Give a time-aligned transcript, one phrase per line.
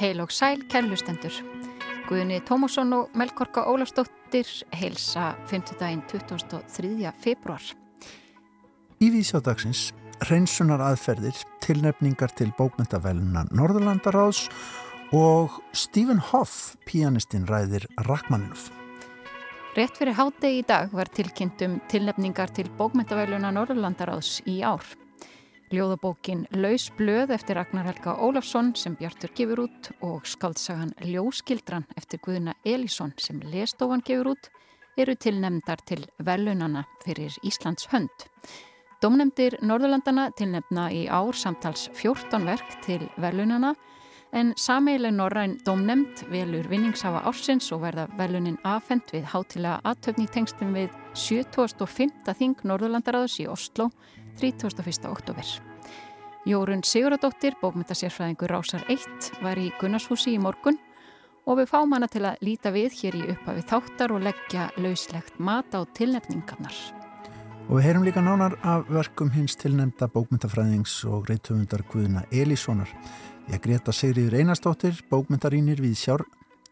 [0.00, 1.34] Heil og sæl, kærlustendur.
[2.08, 5.76] Guðni Tómasson og Melkorka Ólafsdóttir heilsa 5.
[5.76, 7.12] daginn 2003.
[7.20, 7.60] februar.
[9.04, 9.92] Í vísjádagsins
[10.30, 14.46] reynsunar aðferðir, tilnefningar til bókmyndaveluna Norðurlandaráðs
[15.12, 18.70] og Stephen Hoff, pianistinn ræðir Rachmaninoff.
[19.76, 24.96] Rétt fyrir hádegi í dag var tilkynntum tilnefningar til bókmyndaveluna Norðurlandaráðs í ár.
[25.74, 32.20] Ljóðabókin Laus blöð eftir Ragnar Helga Ólafsson sem Bjartur gefur út og skaldsagan Ljóskildran eftir
[32.22, 34.46] Guðuna Elísson sem Lestofan gefur út
[34.96, 38.28] eru tilnemndar til velunana fyrir Íslands hönd.
[39.02, 43.74] Dómnemdir Norðurlandana tilnefna í ár samtals 14 verk til velunana
[44.30, 50.78] en sameileg Norræn dómnemnd velur vinningshafa ársins og verða velunin afhengt við hátilega aðtöfni tengstum
[50.78, 52.22] við 75.
[52.38, 53.90] þing Norðurlandaráðs í Oslo
[54.40, 55.08] 31.
[55.10, 55.44] oktober.
[56.46, 60.78] Jórun Siguradóttir, bókmyndasérfræðingur Rásar 1, var í Gunnarshúsi í morgun
[61.46, 65.40] og við fáum hana til að líta við hér í upphafi þáttar og leggja lauslegt
[65.42, 66.76] mat á tilnefningarnar.
[67.66, 72.92] Og við heyrum líka nánar af verkum hins tilnefnda bókmyndafræðings og reytöfundar Guðuna Elíssonar.
[73.50, 76.26] Ég greta Sigriður Einarstóttir, bókmyndarínir við sjár,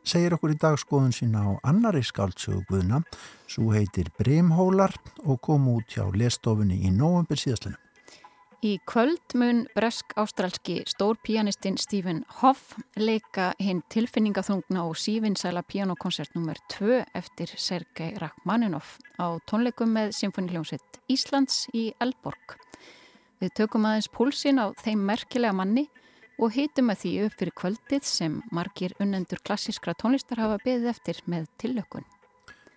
[0.05, 3.03] segir okkur í dag skoðun sína á annari skáltsögu Guðuna,
[3.49, 7.81] svo heitir Brimhólar og kom út hjá lestofunni í november síðastlunum.
[8.65, 16.57] Í kvöld mun bresk-ástralski stórpianistinn Stephen Hoff leika hinn tilfinningaþungna og sífinsæla pianokonsert nr.
[16.73, 22.57] 2 eftir Sergei Rachmaninoff á tónleikum með Symfóniljónsitt Íslands í Elborg.
[23.45, 25.91] Við tökum aðeins púlsin á þeim merkilega manni
[26.39, 31.21] og hitum að því upp fyrir kvöldið sem margir unnendur klassiskra tónlistar hafa beðið eftir
[31.31, 32.07] með tillökun.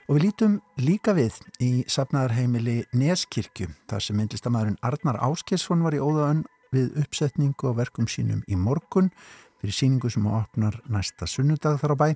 [0.07, 5.99] Og við lítum líka við í sapnaðarheimili Neskirkju þar sem myndlistamæðurinn Arnar Áskesson var í
[5.99, 9.09] óðaðan við uppsetningu og verkum sínum í morgun
[9.59, 12.07] fyrir síningu sem opnar næsta sunnudag þar á bæ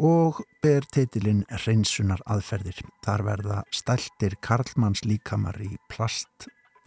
[0.00, 2.80] og ber teitilinn Reynsunar aðferðir.
[3.04, 5.74] Þar verða stæltir Karlmanns líkamar í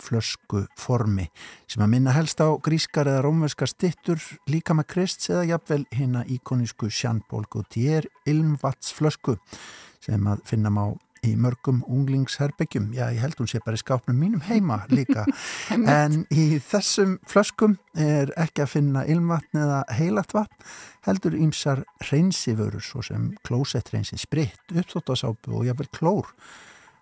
[0.04, 1.30] plastflösku formi
[1.68, 4.20] sem að minna helst á grískar eða rómverskar stittur
[4.50, 9.38] líkama Krist eða jafnvel hinna íkonísku Sjánból Gautier ilmvatsflösku
[10.04, 10.94] sem að finna má
[11.24, 12.90] í mörgum unglingsherbyggjum.
[12.92, 15.24] Já, ég held hún sé bara í skápnum mínum heima líka.
[15.72, 20.68] en í þessum flöskum er ekki að finna ilmvatn eða heilat vatn,
[21.08, 26.36] heldur ímsar reynsiförur, svo sem klósettreynsið, spritt, uppþóttasápu og jáfnvel klór.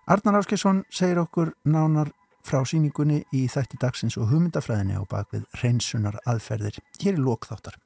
[0.06, 6.18] Arnar Áskesson segir okkur nánar frá síningunni í þætti dagsins og hugmyndafræðinni á bakvið reynsunar
[6.26, 6.80] aðferðir.
[7.02, 7.78] Hér er lókþáttar.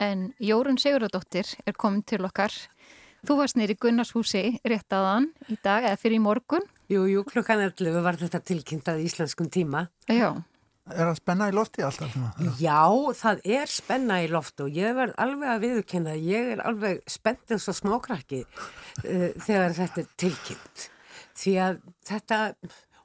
[0.00, 2.54] En Jórun Sigurðardóttir er komin til okkar
[3.26, 6.62] Þú varst nýri Gunnarshúsi rétt aðan í dag eða fyrir í morgun.
[6.88, 9.88] Jú, jú, klukkan 11 var þetta tilkynntað í íslenskum tíma.
[10.06, 10.38] Já.
[10.88, 12.14] Er það spenna í lofti alltaf?
[12.14, 12.52] Já.
[12.62, 12.82] Já,
[13.18, 17.52] það er spenna í lofti og ég verð alveg að viðkynna, ég er alveg spennt
[17.52, 20.86] eins og smákrakki uh, þegar þetta er tilkynnt.
[21.38, 22.38] Því að þetta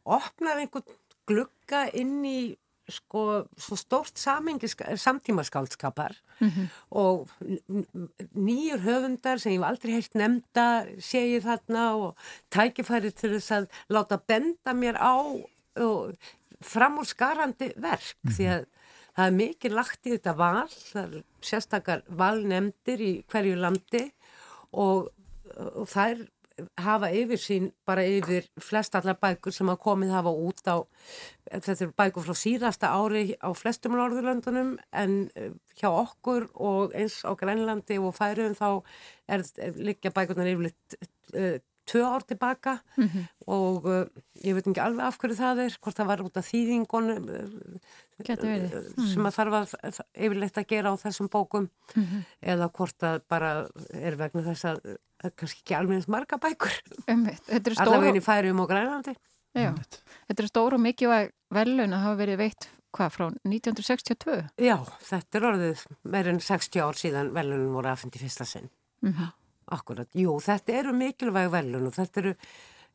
[0.06, 2.40] opnar einhvern glugga inn í
[2.91, 6.68] sko svo stórt samtímaskáldskapar mm -hmm.
[6.90, 7.30] og
[8.36, 12.16] nýjur höfundar sem ég hef aldrei heilt nefnda segir þarna og
[12.50, 15.16] tækifæri til þess að láta benda mér á
[16.62, 18.36] framúrskarandi verk mm -hmm.
[18.36, 18.66] því að
[19.16, 24.12] það er mikið lagt í þetta val, það er sérstakar valnemndir í hverju landi
[24.72, 25.09] og,
[25.58, 26.28] og það er
[26.78, 30.78] hafa yfir sín bara yfir flest allar bækur sem að komið hafa út á
[31.50, 37.22] þetta eru bækur frá síðasta ári á flestum Norðurlöndunum en eh, hjá okkur og eins
[37.25, 38.69] á Grænlandi og Færiðum þá
[39.28, 40.97] er, er líka bækurnar yfirleitt
[41.34, 41.58] uh,
[41.89, 43.25] tvö ár tilbaka mm -hmm.
[43.47, 44.05] og uh,
[44.44, 49.07] ég veit ekki alveg af hverju það er hvort það var út af þýðingunum mm.
[49.13, 52.21] sem að þarf að yfirleitt að gera á þessum bókum mm -hmm.
[52.41, 56.73] eða hvort það bara er vegna þess að það er kannski ekki alveg marga bækur
[57.79, 59.15] allavegin í færium og grænlandi
[59.53, 59.69] Já,
[60.27, 64.39] þetta er stóru mikið velun að hafa verið veitt hvað frá 1962?
[64.62, 68.69] Já, þetta er orðið meirinn 60 ár síðan velunum voru aðfindi fyrsta sinn
[69.01, 69.31] mm -hmm.
[69.74, 72.34] Akkurat, jú, þetta eru mikilvæg velun og þetta eru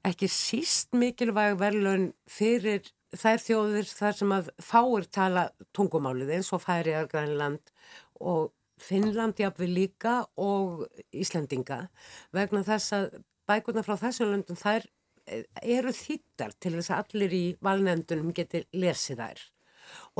[0.06, 2.86] ekki síst mikilvæg velun fyrir
[3.16, 7.72] þær þjóðir þar sem að fáir tala tungumálið eins og færiðar grænland
[8.20, 11.88] og Finnland jáfnveg líka og Íslandinga
[12.36, 13.08] vegna þess að
[13.48, 14.86] bækurna frá þessum löndum þær
[15.26, 19.44] eh, eru þýttar til þess að allir í valnefndunum geti lesið þær.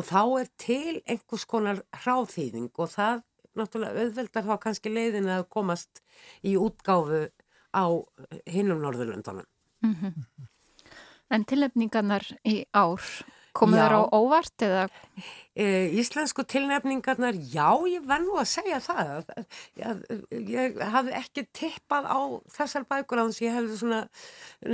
[0.01, 3.23] Og þá er til einhvers konar hráþýðing og það
[3.59, 6.03] náttúrulega auðveldar þá kannski leiðin að komast
[6.47, 7.27] í útgáfu
[7.75, 7.85] á
[8.49, 9.47] hinnum Norðurlöndunum.
[9.85, 10.47] Mm -hmm.
[11.31, 13.03] En tilefningarnar í ár
[13.59, 14.85] Komur þér á óvart eða?
[15.59, 15.65] E,
[15.99, 19.33] íslensku tilnefningarnar, já, ég verð nú að segja það.
[19.81, 20.05] Ég,
[20.53, 22.19] ég hafði ekki tippað á
[22.55, 24.01] þessar bækur á þess að ég hefði svona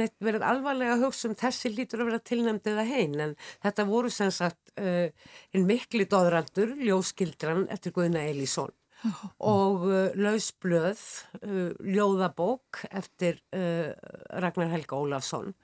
[0.00, 3.34] neitt verið alvarlega að hugsa um þessi lítur að vera tilnefndið að heim, en
[3.64, 5.08] þetta voru sem sagt uh,
[5.54, 8.74] einn mikli dóðrandur, Ljóskildran eftir Guðna Elísson
[9.54, 11.00] og uh, lausblöð,
[11.40, 15.54] uh, ljóðabók eftir Ragnar Helga Ólafsson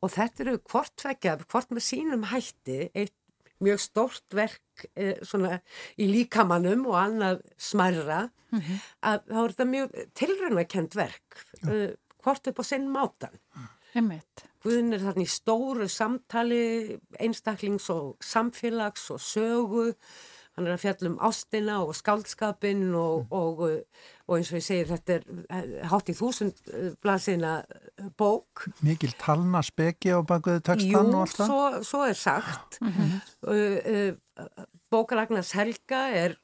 [0.00, 3.16] og þetta eru hvort tvekjað, hvort með sínum hætti, eitt
[3.60, 5.58] mjög stórt verk eh, svona
[6.00, 8.86] í líkamannum og annað smærra, mm -hmm.
[9.04, 11.90] að þá er þetta mjög tilröndakent verk, uh,
[12.24, 13.36] hvort upp á sinn mátan.
[14.62, 19.94] Guðin er þarna í stóru samtali, einstaklings og samfélags og sögu,
[20.60, 23.36] hann er að fjalla um ástina og skáldskapin og, mm.
[23.36, 23.62] og,
[24.28, 25.24] og eins og ég segir þetta er
[25.56, 31.24] eh, hátt í þúsund eh, blaðsina eh, bók Mikil talna speki á bakuðu textan og
[31.24, 31.48] allt það?
[31.48, 34.20] Jú, svo, svo er sagt mm -hmm.
[34.90, 36.36] Bókaragnars Helga er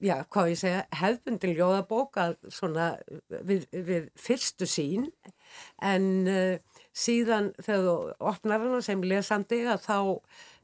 [0.00, 2.18] já, hvað ég segja, hefðbundin ljóðabók
[2.48, 2.96] svona
[3.28, 5.10] við, við fyrstu sín
[5.82, 6.58] en uh,
[6.94, 9.98] síðan þegar þú opnar hana sem lesandi að þá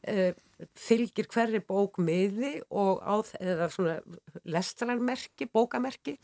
[0.08, 0.32] uh,
[0.76, 3.96] fylgir hverri bók miði og á eða svona
[4.44, 6.18] lestrarmerki, bókamerki.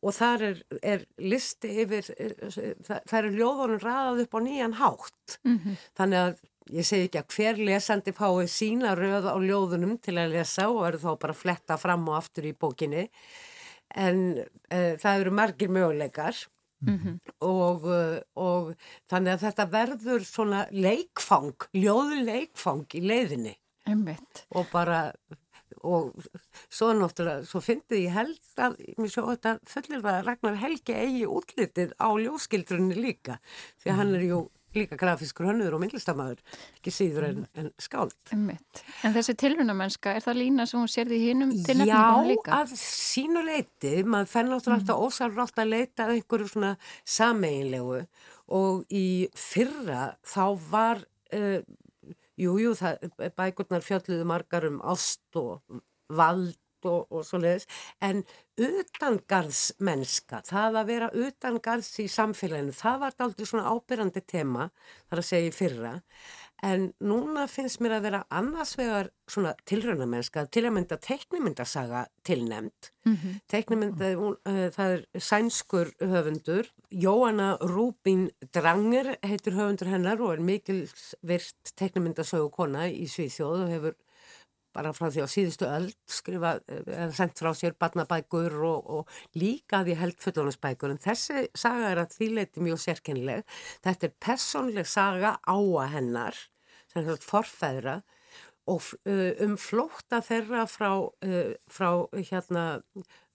[0.00, 5.36] Og þar er, er listi yfir, það, það eru ljóðunum ræðað upp á nýjan hátt.
[5.44, 5.82] Mm -hmm.
[5.98, 6.38] þannig að
[6.74, 10.86] ég segi ekki að hver lesandi fái sína röð á ljóðunum til að lesa og
[10.88, 13.08] eru þá bara að fletta fram og aftur í bókinni.
[13.94, 16.40] En e, það eru margir möguleikar
[16.84, 17.20] Mm -hmm.
[17.40, 18.74] og, uh, og
[19.08, 23.56] þannig að þetta verður svona leikfang, ljóðu leikfang í leiðinni
[23.86, 24.46] Einmitt.
[24.50, 25.12] og bara
[25.86, 26.14] og
[26.68, 31.26] svo náttúrulega, svo fyndið ég held að, mér svo þetta fullir að Ragnar Helgi eigi
[31.26, 33.38] útlitið á ljóskildrunni líka
[33.82, 33.98] því að mm.
[33.98, 34.40] hann er jú
[34.76, 36.42] líka grafiskur hönnur og myndlistamæður
[36.78, 38.82] ekki síður en, en skáld Einmitt.
[39.06, 42.52] En þessi tilhörnumennska, er það lína sem hún sérði hinnum tilnefningum líka?
[42.52, 45.08] Já, að sínu leiti, maður fenn náttúrulega alltaf mm.
[45.08, 46.74] ósarrátt að leita að einhverju svona
[47.16, 48.04] sameigilegu
[48.56, 51.02] og í fyrra þá var
[51.34, 51.58] uh,
[52.36, 55.60] jújú, jú, bækurnar fjölluðu margar um ást og
[56.12, 56.56] vald
[56.90, 57.66] og, og svo leiðis,
[58.04, 58.22] en
[58.56, 64.70] utangarðsmennska, það að vera utangarðs í samfélaginu, það var aldrei svona ábyrrandi tema,
[65.10, 65.94] þar að segja í fyrra,
[66.64, 72.90] en núna finnst mér að vera annars vegar svona tilraunamennska, til að mynda teiknumyndasaga tilnemd,
[73.04, 73.16] mm.
[73.16, 73.40] -hmm.
[73.52, 80.86] teiknumynda, uh, það er sænskur höfundur, Jóanna Rúbín Dranger heitur höfundur hennar og er mikil
[81.22, 83.96] virt teiknumyndasögu kona í Svíþjóð og hefur
[84.76, 89.82] bara frá því á síðustu öll skrifa, eða sendt frá sér barnabækur og, og líka
[89.86, 93.46] því held fullónarsbækur en þessi saga er að því leiti mjög sérkennileg.
[93.86, 96.44] Þetta er personleg saga á að hennar
[96.92, 98.00] sem er forfæðra
[98.66, 98.82] og
[99.44, 100.90] um flótta þeirra frá,
[101.70, 102.64] frá hérna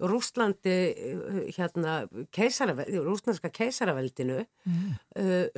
[0.02, 0.74] Rúslandi
[1.54, 4.96] hérna rúslandska keisaraveldinu mm.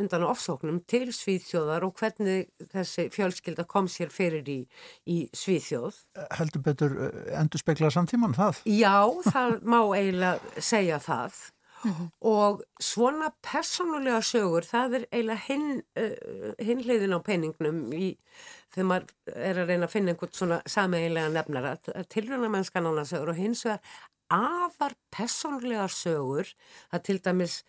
[0.01, 4.59] undan ofsóknum til Svíþjóðar og hvernig þessi fjölskylda kom sér fyrir í,
[5.07, 6.03] í Svíþjóð.
[6.35, 6.97] Heldur betur
[7.31, 8.63] endur speklað samtíman það?
[8.67, 8.99] Já,
[9.31, 11.39] það má eiginlega segja það
[11.83, 12.09] mm -hmm.
[12.21, 15.41] og svona personulega sögur það er eiginlega
[16.59, 18.17] hin hliðin á peningnum í
[18.73, 21.75] þegar maður er að reyna að finna einhvern svona sameiginlega nefnara
[22.09, 23.79] tilrjónamennskan annars sögur og hins vegar
[24.29, 26.47] afar personlega sögur
[26.91, 27.63] það til dæmis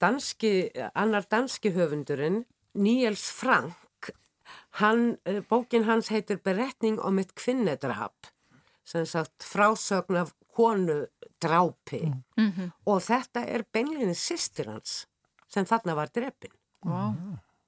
[0.00, 2.44] danski, annar danski höfundurinn
[2.76, 4.10] Níels Frank
[4.80, 8.35] hann, eh, bókin hans heitir Beretning om ett kvinnedrap sem
[8.86, 11.06] sagt frásögn af konu
[11.42, 12.70] drápi mm -hmm.
[12.86, 15.06] og þetta er beinleginni sýstir hans
[15.48, 17.12] sem þarna var drefin wow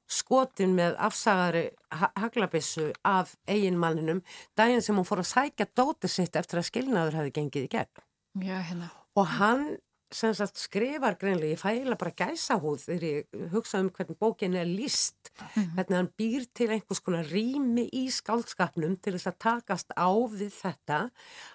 [0.08, 4.22] skotin með afsagari haglabissu af eiginmanninum
[4.56, 8.04] daginn sem hún fór að sækja dótið sitt eftir að skilnaður hefði gengið í gegn.
[8.48, 8.88] Já, hérna.
[9.18, 9.66] Og hann
[10.14, 14.68] sagt, skrifar greinlega, ég fæla bara gæsa húð þegar ég hugsa um hvernig bókin er
[14.68, 15.74] líst, -hmm.
[15.74, 20.52] hvernig hann býr til einhvers konar rými í skálskapnum til þess að takast á við
[20.52, 21.00] þetta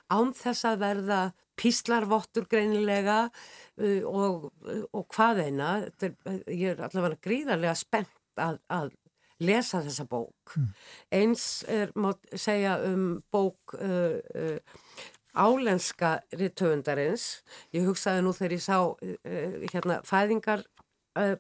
[0.10, 1.22] án þess að verða
[1.56, 3.30] píslarvottur greinilega
[3.78, 4.52] uh, og,
[4.94, 6.14] og hvað eina, er,
[6.48, 8.92] ég er allavega gríðarlega spennt að, að
[9.44, 10.56] lesa þessa bók.
[10.56, 10.70] Mm.
[11.20, 14.58] Eins er, má segja um bók uh, uh,
[15.34, 17.44] álenska rittöfundarins.
[17.74, 20.66] Ég hugsaði nú þegar ég sá uh, hérna fæðingar
[21.20, 21.36] uh,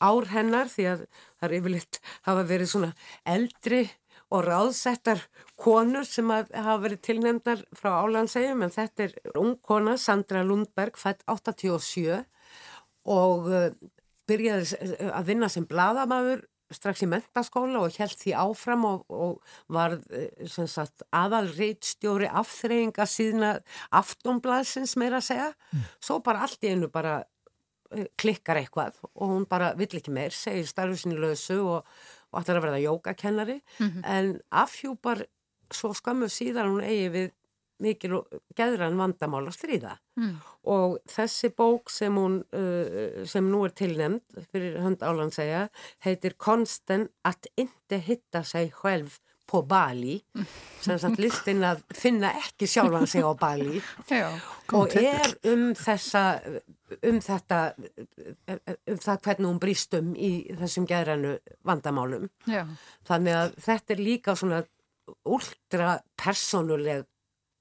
[0.00, 1.06] ár hennar því að
[1.40, 2.92] það er yfirleitt hafa verið svona
[3.28, 3.82] eldri
[4.30, 5.24] og ráðsettar
[5.58, 11.24] konur sem hafa verið tilnefndar frá álandsegjum en þetta er ung kona Sandra Lundberg fætt
[11.26, 12.20] 87
[13.10, 13.70] og uh,
[14.30, 19.40] byrjaði að vinna sem bladamæður strax í mentaskóla og held því áfram og, og
[19.72, 19.98] var
[20.48, 25.50] sagt, aðal reitstjóri afþreyinga síðan aftonblaðsins meira að segja.
[25.72, 25.84] Mm.
[26.00, 27.20] Svo bara allt í einu bara
[28.20, 31.88] klikkar eitthvað og hún bara vill ekki meir, segir starfið sinni lausu og,
[32.30, 34.02] og ætlar að verða jógakennari mm -hmm.
[34.04, 35.24] en afhjúpar
[35.70, 37.30] svo skammu síðan hún eigi við
[37.82, 39.96] mikil og geðran vandamál að stríða.
[40.20, 40.36] Mm.
[40.68, 45.68] og þessi bók sem hún uh, sem nú er tilnemd fyrir hönd álan segja
[46.04, 49.20] heitir Konsten að inte hitta sig sjálf
[49.50, 50.20] på Bali.
[50.84, 53.80] Sem sagt listin að finna ekki sjálfan sig á Bali.
[54.08, 54.30] Já,
[54.76, 56.22] og er um þessa
[57.06, 62.28] um þetta um það hvernig hún brýst um í þessum geðranu vandamálum.
[62.48, 62.64] Já.
[63.08, 64.62] þannig að þetta er líka svona
[65.26, 67.06] ultra personuleg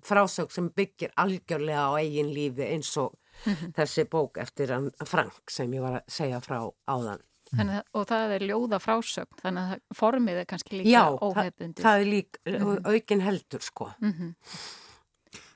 [0.05, 3.15] frásög sem byggir algjörlega á eigin lífi eins og
[3.45, 3.73] mm -hmm.
[3.73, 7.21] þessi bók eftir Frank sem ég var að segja frá áðan.
[7.57, 11.81] Að, og það er ljóða frásög, þannig að formið er kannski líka Já, óhefbundi.
[11.81, 12.93] Já, það er líka mm -hmm.
[12.93, 13.91] aukin heldur sko.
[14.01, 14.33] Mm -hmm.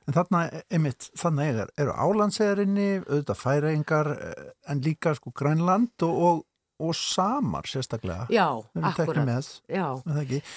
[0.08, 6.24] En þarna, einmitt, þannig er, eru álandsegerinni, auðvitað færaengar eh, en líka sko Grænland og,
[6.24, 6.46] og
[6.82, 8.26] og samar sérstaklega.
[8.34, 8.48] Já,
[8.82, 9.46] akkurat.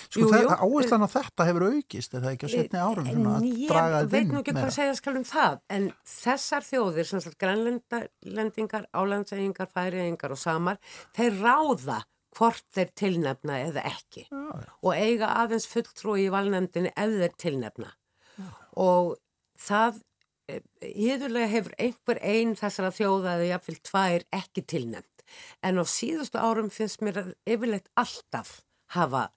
[0.09, 3.11] Sko áherslan á þetta hefur aukist er það ekki á setni árum
[3.45, 5.61] Ég veit nú ekki hvað að segja skal um það.
[5.77, 10.81] En þessar þjóðir, sem sagt grænlendingar, álandsægingar færiðingar og samar,
[11.17, 12.01] þeir ráða
[12.37, 14.27] hvort þeir tilnefna eða ekki.
[14.29, 14.73] Já, já.
[14.83, 17.95] og eiga aðeins fulltrúi í valnefndinni ef þeir tilnefna.
[18.37, 18.51] Já.
[18.77, 19.15] og
[19.57, 20.03] það
[20.47, 25.16] hýðurlega hefur einhver einn þessara þjóðaði jafnvel tvær ekki tilnefn
[25.63, 28.61] en á síðustu árum finnst mér að yfirleitt alltaf
[28.97, 29.29] hafa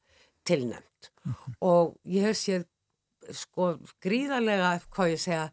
[0.47, 1.53] tilnæmt uh -huh.
[1.61, 2.65] og ég hef séð
[3.31, 5.51] sko gríðarlega, hvað ég segja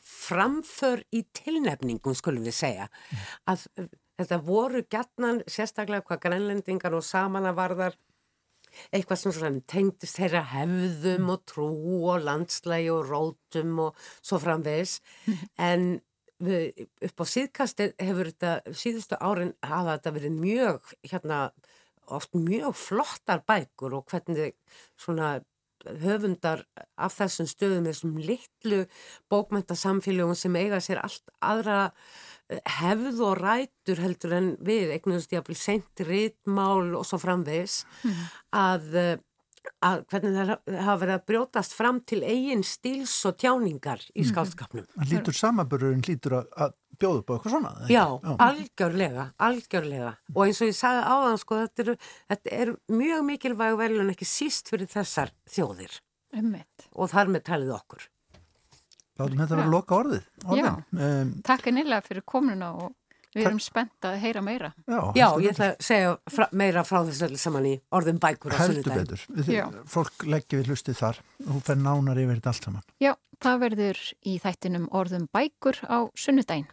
[0.00, 3.26] framför í tilnefningum skulum við segja uh -huh.
[3.46, 7.96] að þetta voru gætnan sérstaklega hvað grænlendingar og samanvarðar
[8.92, 11.70] eitthvað sem svona tengdist þeirra hefðum og trú
[12.10, 15.00] og landslægi og rótum og svo framvegs
[15.70, 16.00] en
[16.42, 21.40] við, upp á síðkasti hefur þetta síðustu árin hafa þetta verið mjög hérna
[22.06, 24.54] oft mjög flottar bækur og hvernig
[25.00, 25.36] svona
[26.02, 26.64] höfundar
[26.98, 28.84] af þessum stöðum þessum litlu
[29.30, 31.78] bókmyndasamfélögum sem eiga sér allt aðra
[32.50, 37.84] eh, hefð og rætur heldur en við, ég að bli sent rítmál og svo framvegs
[38.02, 38.24] mm.
[38.58, 39.14] að eh,
[39.86, 44.28] að hvernig það hafa verið að brjótast fram til eigin stíls og tjáningar í mm.
[44.30, 44.88] skálskapnum.
[44.96, 47.72] Það lítur samabururinn lítur að, að bjóða upp á eitthvað svona?
[47.90, 51.96] Já, Já, algjörlega, algjörlega og eins og ég sagði áðan sko þetta eru,
[52.32, 55.98] þetta eru mjög mikilvæg velun ekki síst fyrir þessar þjóðir
[56.36, 56.86] Ummitt.
[56.94, 58.06] og þar með talið okkur.
[59.16, 60.24] Látum þetta verið að loka orðið.
[60.44, 60.64] orðið.
[60.66, 60.72] Já,
[61.08, 62.94] um, takk einlega fyrir komuna og
[63.36, 64.70] Við erum spennt að heyra meira.
[64.88, 68.56] Já, Já ég ætla að segja fra, meira frá þessu allir saman í orðum bækur
[68.56, 69.02] á sunnudagin.
[69.02, 69.82] Heldur betur.
[69.92, 72.86] Fólk leggja við hlustið þar og hún fer nánar yfir þetta allt saman.
[73.04, 73.12] Já,
[73.44, 76.70] það verður í þættinum orðum bækur á sunnudagin.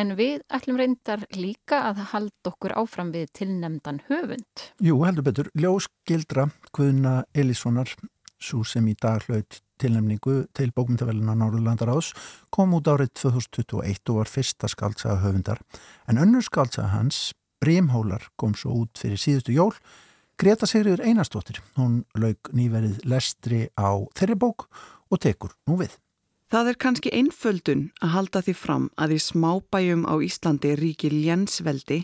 [0.00, 4.68] En við ætlum reyndar líka að halda okkur áfram við tilnemdan höfund.
[4.80, 5.50] Jú, heldur betur.
[5.58, 7.90] Ljós Gildra, Guðna Elíssonar,
[8.40, 12.12] svo sem í dag hlaut tilnæmningu til bókmyndavelina Norðurlandaráðs
[12.54, 15.62] kom út árið 2021 og var fyrsta skaldsaga höfundar.
[16.08, 19.74] En önnur skaldsaga hans, Brímhólar, kom svo út fyrir síðustu jól.
[20.40, 24.68] Greta Sigriður Einarstóttir hún laug nýverið lestri á þeirri bók
[25.10, 25.98] og tekur nú við.
[26.50, 32.00] Það er kannski einföldun að halda því fram að í smábæjum á Íslandi ríkir lénsveldi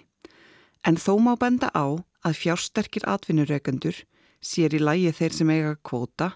[0.86, 4.04] en þó má benda á að fjársterkir atvinnureikendur
[4.38, 6.30] sér í lægi þeir sem eiga kvóta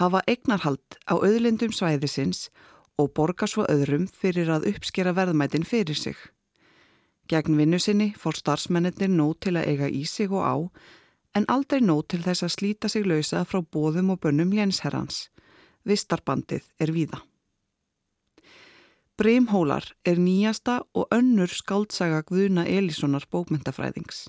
[0.00, 2.48] hafa eignarhald á auðlindum svæðisins
[2.98, 6.16] og borga svo öðrum fyrir að uppskera verðmætin fyrir sig.
[7.30, 10.56] Gegn vinnu sinni fór starfsmennir nót til að eiga í sig og á,
[11.34, 15.28] en aldrei nót til þess að slíta sig lausa frá bóðum og bönnum lénsherrans.
[15.84, 17.22] Vistarbandið er víða.
[19.16, 24.28] Breimhólar er nýjasta og önnur skaldsaga Guðuna Elíssonar bókmyndafræðings.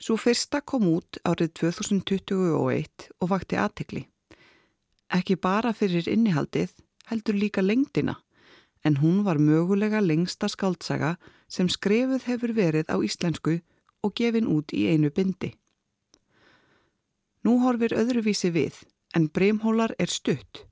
[0.00, 4.06] Svo fyrsta kom út árið 2021 og vakti aðtikli.
[5.10, 6.70] Ekki bara fyrir innihaldið,
[7.10, 8.20] heldur líka lengdina,
[8.84, 11.16] en hún var mögulega lengsta skaldsaga
[11.48, 13.58] sem skrefuð hefur verið á íslensku
[14.06, 15.52] og gefin út í einu bindi.
[17.44, 18.76] Nú horfir öðruvísi við,
[19.16, 20.66] en breymhólar er stutt,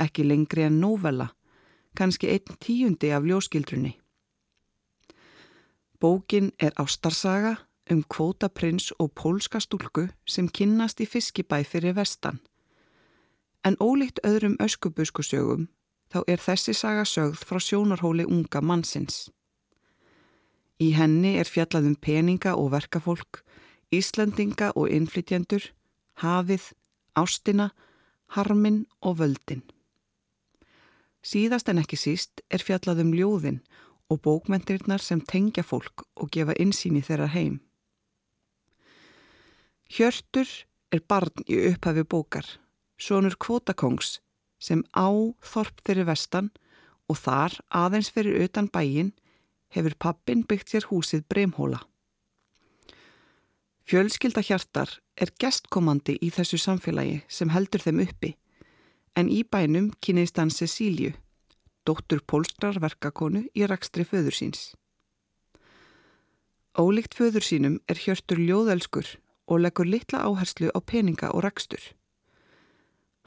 [0.00, 1.30] ekki lengri en novella,
[1.94, 3.94] kannski einn tíundi af ljóskildrunni.
[6.00, 7.54] Bókin er ástarsaga
[7.90, 12.40] um kvótaprins og pólska stúlku sem kynnast í fiskibæ fyrir vestan.
[13.64, 15.68] En ólíkt öðrum öskubuskusögum
[16.12, 19.30] þá er þessi saga sögð frá sjónarhóli unga mannsins.
[20.78, 23.44] Í henni er fjallaðum peninga og verkafólk
[23.94, 25.68] Íslandinga og innflytjendur,
[26.18, 26.72] hafið,
[27.14, 27.70] ástina,
[28.34, 29.62] harmin og völdin.
[31.24, 33.60] Síðast en ekki síst er fjallað um ljóðin
[34.12, 37.60] og bókmentirnar sem tengja fólk og gefa insýni þeirra heim.
[39.88, 40.48] Hjörtur
[40.92, 42.46] er barn í upphafi bókar,
[42.98, 44.20] sonur kvotakongs
[44.58, 45.08] sem á
[45.44, 46.50] þorp fyrir vestan
[47.10, 49.12] og þar aðeins fyrir utan bæin
[49.74, 51.82] hefur pappin byggt sér húsið Breimhóla.
[53.84, 54.88] Fjölskylda hjartar
[55.20, 58.30] er gestkomandi í þessu samfélagi sem heldur þeim uppi
[59.14, 61.12] en í bænum kynist hann Cecíliu,
[61.86, 64.62] dóttur pólskrar verkakonu í rakstri föður síns.
[66.74, 69.06] Ólíkt föður sínum er hjörtur ljóðelskur
[69.46, 71.82] og leggur litla áherslu á peninga og rakstur.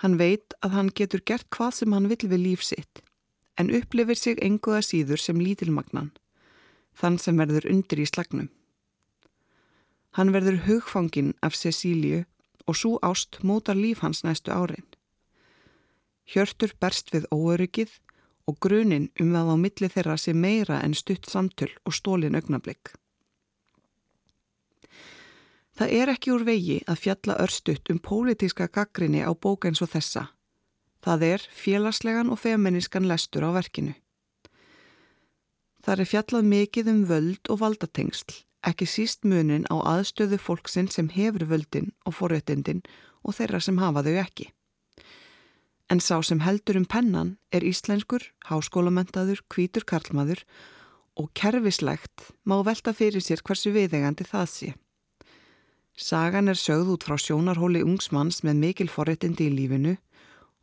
[0.01, 3.01] Hann veit að hann getur gert hvað sem hann vil við líf sitt,
[3.57, 6.11] en upplifir sig enguða síður sem lítilmagnan,
[6.93, 8.51] þann sem verður undir í slagnum.
[10.17, 12.25] Hann verður hugfangin af Cecíliu
[12.67, 14.85] og svo ást mótar líf hans næstu árin.
[16.27, 17.97] Hjörtur berst við óöryggið
[18.47, 22.93] og grunin um að á milli þeirra sé meira en stutt samtöl og stólin augnablík.
[25.77, 29.91] Það er ekki úr vegi að fjalla örstutt um pólitíska gaggrinni á bók eins og
[29.91, 30.23] þessa.
[31.05, 33.93] Það er félagslegan og feminískan lestur á verkinu.
[35.85, 38.33] Það er fjallað mikið um völd og valdatengsl,
[38.65, 42.81] ekki síst munin á aðstöðu fólksinn sem hefur völdin og forréttindin
[43.21, 44.49] og þeirra sem hafa þau ekki.
[45.93, 50.41] En sá sem heldur um pennan er íslenskur, háskólamentaður, kvítur karlmaður
[51.15, 54.73] og kerfislegt má velta fyrir sér hversu viðegandi það sé.
[55.97, 59.95] Sagan er sögð út frá sjónarhóli ungsmanns með mikil forréttindi í lífinu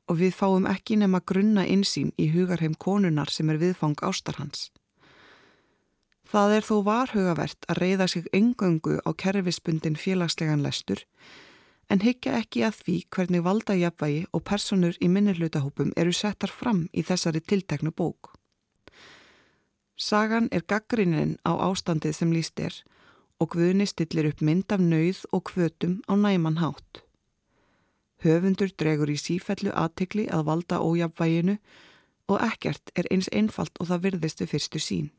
[0.07, 4.69] og við fáum ekki nema grunna insýn í hugarheim konunar sem er viðfang ástarhans.
[6.31, 11.03] Það er þó varhugavert að reyða sig engöngu á kerfispundin félagslegan lestur
[11.91, 17.03] en higgja ekki að því hvernig valdajafvægi og personur í minnilutahópum eru settar fram í
[17.03, 18.33] þessari tilteknu bók.
[19.99, 22.85] Sagan er gaggrinnin á ástandið sem líst er
[23.41, 27.03] og Guðni stillir upp mynd af nauð og kvötum á næman hátt.
[28.25, 31.59] Höfundur dregur í sífellu aðtikli að valda ójabvæginu
[32.33, 35.11] og ekkert er eins einfalt og það virðist við fyrstu sín.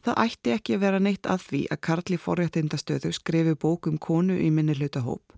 [0.00, 4.48] Það ætti ekki að vera neitt að því að Karli forréttindastöðu skrifi bókum konu í
[4.48, 5.34] minni hlutahóp.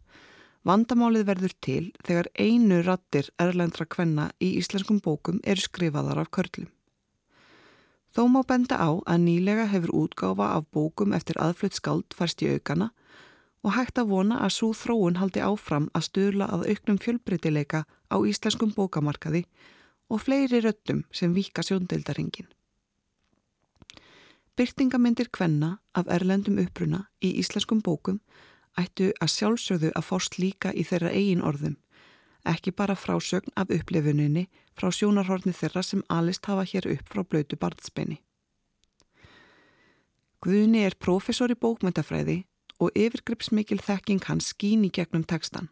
[0.62, 6.70] Vandamálið verður til þegar einu rattir erlendra kvenna í íslenskum bókum eru skrifaðar af körlum.
[8.12, 12.51] Þó má benda á að nýlega hefur útgáfa af bókum eftir aðflutt skald færst í
[12.53, 12.90] aukana
[13.64, 18.16] og hægt að vona að svo þróun haldi áfram að stöðla að auknum fjölbreytileika á
[18.20, 19.46] íslenskum bókamarkaði
[20.12, 22.51] og fleiri röttum sem vika sjóndildaringin.
[24.57, 28.20] Byrtingamindir kvenna af erlendum uppruna í íslenskum bókum
[28.77, 31.79] ættu að sjálfsögðu að fást líka í þeirra eigin orðum
[32.44, 37.57] ekki bara frásögn af upplifuninni frá sjónarhorni þeirra sem alist hafa hér upp frá blötu
[37.57, 38.18] barnspenni.
[40.42, 42.42] Guðni er profesor í bókmyndafræði
[42.83, 45.68] og yfirgripsmikil þekking hans skín í gegnum tekstan.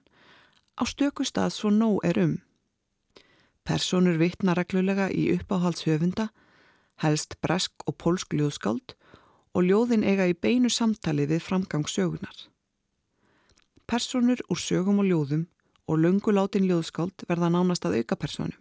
[0.79, 2.37] Á stöku stað svo nóg er um.
[3.67, 6.31] Personur vittna reglulega í uppáhaldshöfunda,
[7.03, 8.95] helst bresk og polsk ljóðskáld
[9.55, 12.47] og ljóðin eiga í beinu samtali við framgang sögunar.
[13.91, 15.49] Personur úr sögum og ljóðum
[15.91, 18.55] og lungulátin ljóðskáld verða nánast að auka personu.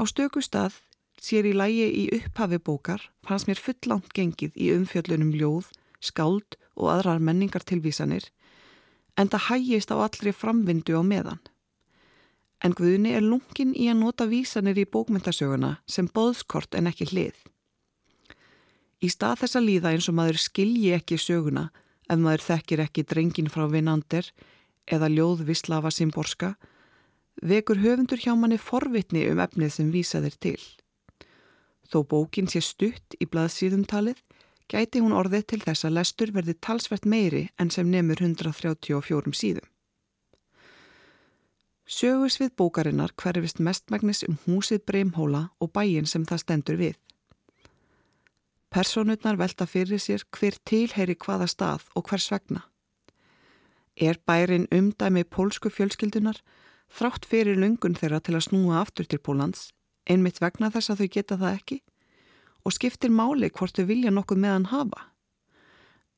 [0.00, 0.78] Á stöku stað
[1.20, 5.68] sér í lægi í upphafi bókar fannst mér fullant gengið í umfjöllunum ljóð,
[6.00, 8.30] skáld og aðrar menningartilvísanir
[9.16, 11.40] en það hægist á allri framvindu á meðan.
[12.64, 17.36] En Guðni er lungin í að nota vísanir í bókmyndasöguna sem boðskort en ekki hlið.
[19.04, 21.68] Í stað þessa líða eins og maður skilji ekki söguna
[22.08, 24.30] ef maður þekkir ekki drengin frá vinandir
[24.86, 26.54] eða ljóð Vislafa Simborska
[27.42, 30.60] vekur höfundur hjá manni forvitni um efnið sem vísaðir til.
[31.86, 34.22] Þó bókin sé stutt í blaðsíðumtalið
[34.70, 39.66] gæti hún orðið til þess að lestur verði talsvert meiri en sem nefnur 134 síðum.
[41.86, 46.96] Sögus við bókarinnar hverfist mestmægnis um húsið Breimhóla og bæin sem það stendur við.
[48.74, 52.64] Personutnar velta fyrir sér hver tilheyri hvaða stað og hvers vegna.
[53.96, 56.42] Er bærin umdæmi pólsku fjölskyldunar
[56.92, 59.70] þrátt fyrir lungun þeirra til að snúa aftur til Pólans,
[60.04, 61.78] einmitt vegna þess að þau geta það ekki?
[62.66, 65.06] Og skiptir máli hvort þau vilja nokkuð meðan hafa?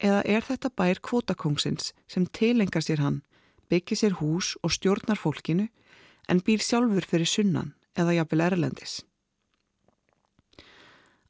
[0.03, 3.23] Eða er þetta bær kvotakóngsins sem tilengar sér hann,
[3.71, 5.69] byggir sér hús og stjórnar fólkinu
[6.29, 9.03] en býr sjálfur fyrir sunnan eða jafnvel erlendis?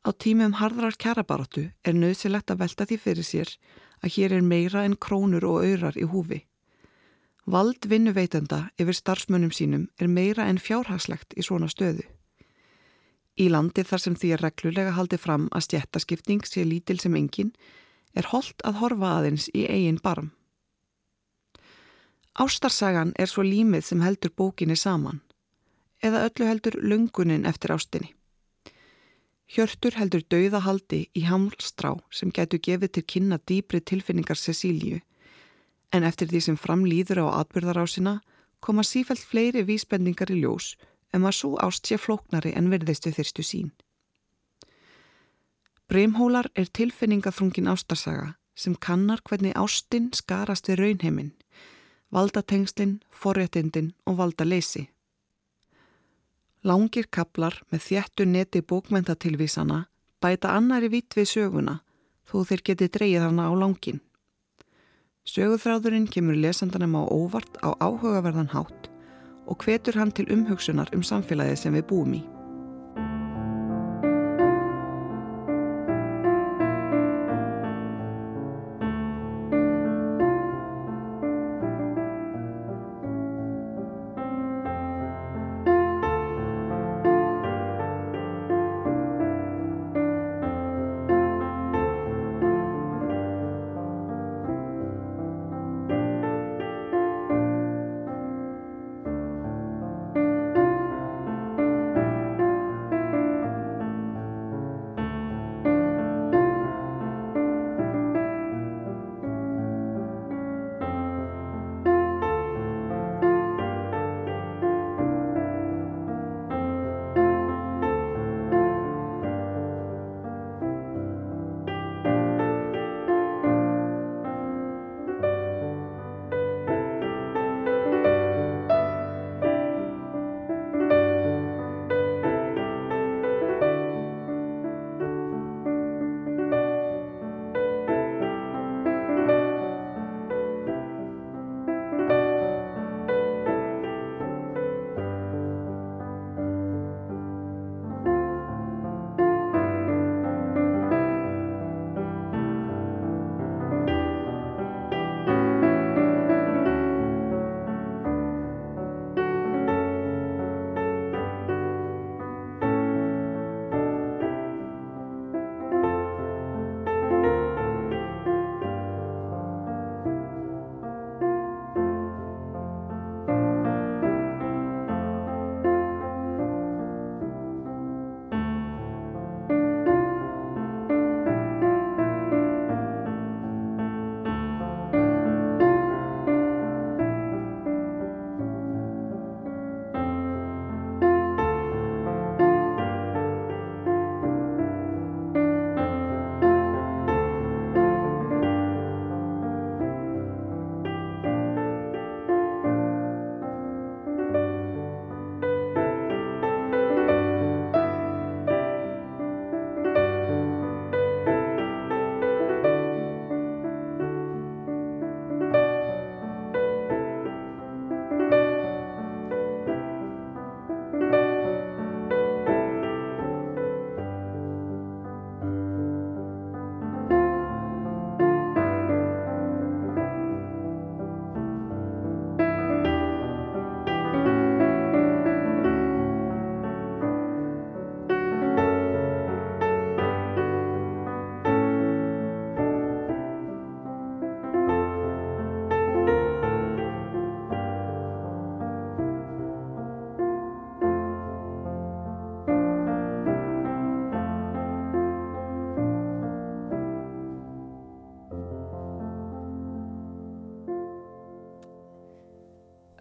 [0.01, 3.53] Á tímum harðrar kjarabaratu er nöðsilegt að velta því fyrir sér
[4.03, 6.45] að hér er meira en krónur og öyrar í húfi.
[7.49, 12.05] Vald vinnuveitenda yfir starfsmönnum sínum er meira en fjárhagslegt í svona stöðu.
[13.39, 17.55] Í landi þar sem því er reglulega haldið fram að stjættaskipting sé lítil sem engin
[18.15, 20.33] er holdt að horfa aðeins í eigin barm.
[22.39, 25.23] Ástarsagan er svo límið sem heldur bókinni saman
[26.03, 28.13] eða öllu heldur lungunin eftir ástinni.
[29.49, 35.01] Hjörtur heldur dauðahaldi í hamlstrá sem getur gefið til kynna dýbri tilfinningar Cecíliu
[35.93, 38.19] en eftir því sem framlýður á atbyrðarásina
[38.61, 40.75] koma sífælt fleiri vísbendingar í ljós
[41.13, 43.71] en maður svo ást sé flóknari en verðistu þyrstu sín.
[45.89, 51.33] Breimhólar er tilfinningaþrungin ástarsaga sem kannar hvernig ástin skarast við raunheiminn,
[52.13, 54.89] valdatengslinn, forréttindin og valdaleysi.
[56.67, 59.85] Langir kaplar með þjættu neti bókmentatilvísana
[60.19, 61.79] bæta annari vitt við söguna
[62.29, 64.01] þó þeir geti dreyið hana á langin.
[65.29, 68.91] Söguþráðurinn kemur lesandanum á óvart á áhugaverðan hátt
[69.47, 72.23] og hvetur hann til umhugsunar um samfélagið sem við búum í.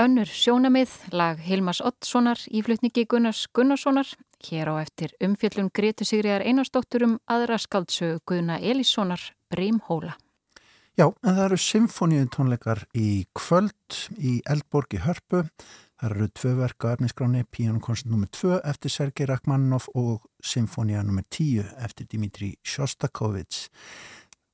[0.07, 4.07] Önnur sjónamið, lag Hilmas Ottssonar í flutningi Gunnars Gunnarssonar,
[4.47, 9.19] hér á eftir umfjöllum Gretu Sigriðar Einarsdóttur um aðra skaldsögu Guðna Elíssonar,
[9.51, 10.13] Brímhóla.
[10.95, 15.43] Já, en það eru symfóníu tónleikar í kvöld í Eldborg í Hörpu.
[15.99, 18.31] Það eru tvö verka efniskráni, Píjónukonsert nr.
[18.31, 21.27] 2 eftir Sergei Rachmaninoff og Symfónia nr.
[21.27, 23.67] 10 eftir Dimitri Shostakovich.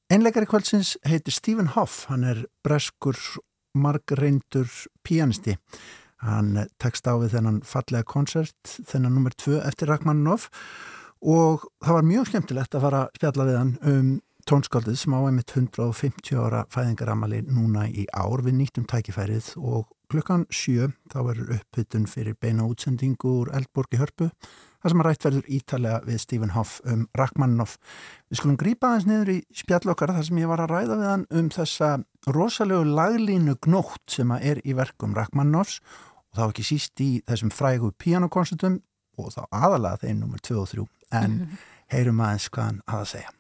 [0.09, 3.21] Einleikari kvöldsins heitir Stephen Hoff, hann er breskur
[3.73, 4.69] margreindur
[5.05, 5.57] píanisti.
[6.23, 10.49] Hann tekst á við þennan fallega koncert, þennan nummer 2 eftir Rachmaninoff
[11.23, 14.13] og það var mjög skemmtilegt að fara að spjalla við hann um
[14.47, 20.43] tónskaldið sem á einmitt 150 ára fæðingaramali núna í ár við nýttum tækifærið og klukkan
[20.51, 24.29] sjö þá verður uppbytun fyrir beina útsendingu úr Eldborg í Hörpu
[24.83, 27.77] þar sem að rætt verður ítalega við Stephen Hoff um Rachmaninoff.
[28.29, 31.27] Við skulum grípa aðeins niður í spjallokkar þar sem ég var að ræða við hann
[31.31, 31.91] um þessa
[32.35, 35.79] rosalegu laglínu gnótt sem að er í verkum Rachmaninoffs
[36.33, 38.81] og þá ekki síst í þessum frægu pianokoncertum
[39.21, 41.63] og þá aðalega þeim nummer 2 og 3 en -hmm.
[41.93, 43.31] heyrum aðeins hvað hann að segja.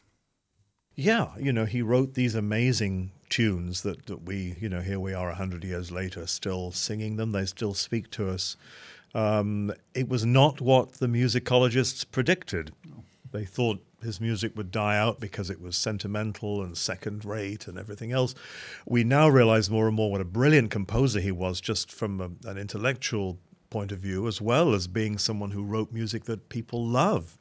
[0.95, 5.15] Yeah, you know, he wrote these amazing tunes that, that we, you know, here we
[5.15, 7.31] are a hundred years later still singing them.
[7.31, 8.55] They still speak to us.
[9.13, 12.71] Um, it was not what the musicologists predicted.
[13.31, 17.77] They thought his music would die out because it was sentimental and second rate and
[17.77, 18.35] everything else.
[18.85, 22.49] We now realize more and more what a brilliant composer he was, just from a,
[22.49, 26.85] an intellectual point of view, as well as being someone who wrote music that people
[26.85, 27.37] love.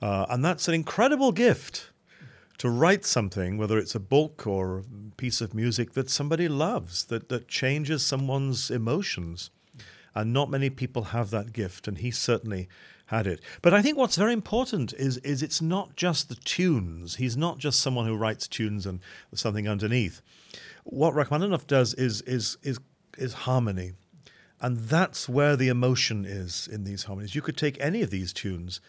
[0.00, 1.90] Uh, and that's an incredible gift
[2.56, 4.84] to write something, whether it's a book or a
[5.16, 9.50] piece of music that somebody loves, that, that changes someone's emotions.
[10.14, 12.68] And not many people have that gift, and he certainly
[13.06, 13.40] had it.
[13.60, 17.16] But I think what's very important is is it's not just the tunes.
[17.16, 19.00] He's not just someone who writes tunes and
[19.34, 20.22] something underneath.
[20.84, 22.78] What Rachmaninoff does is is is
[23.18, 23.92] is harmony.
[24.62, 27.34] And that's where the emotion is in these harmonies.
[27.34, 28.80] You could take any of these tunes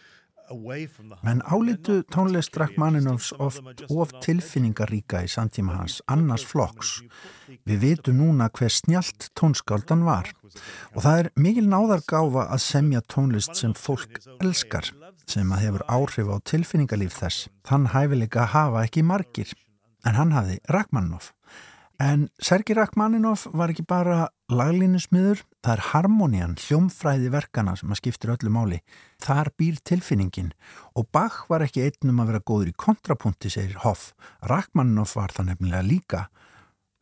[1.22, 7.02] Menn álítu tónlist Rachmaninoffs oft of tilfinningaríka í samtíma hans, annars flokks.
[7.68, 10.32] Við vitum núna hver snjált tónskáldan var
[10.96, 14.92] og það er mikil náðargáfa að semja tónlist sem fólk elskar,
[15.28, 17.50] sem að hefur áhrif á tilfinningalíf þess.
[17.68, 19.54] Þann hæfileika hafa ekki margir,
[20.06, 21.32] en hann hafi Rachmaninoff.
[22.02, 28.32] En Sergi Rachmaninoff var ekki bara laglínusmiður, það er harmonían, hljómfræði verkana sem að skiptir
[28.34, 28.80] öllu máli.
[29.22, 30.48] Þar býr tilfinningin
[30.98, 34.16] og Bach var ekki einnum að vera góður í kontrapunkti, segir Hoff.
[34.50, 36.22] Rachmaninoff var það nefnilega líka.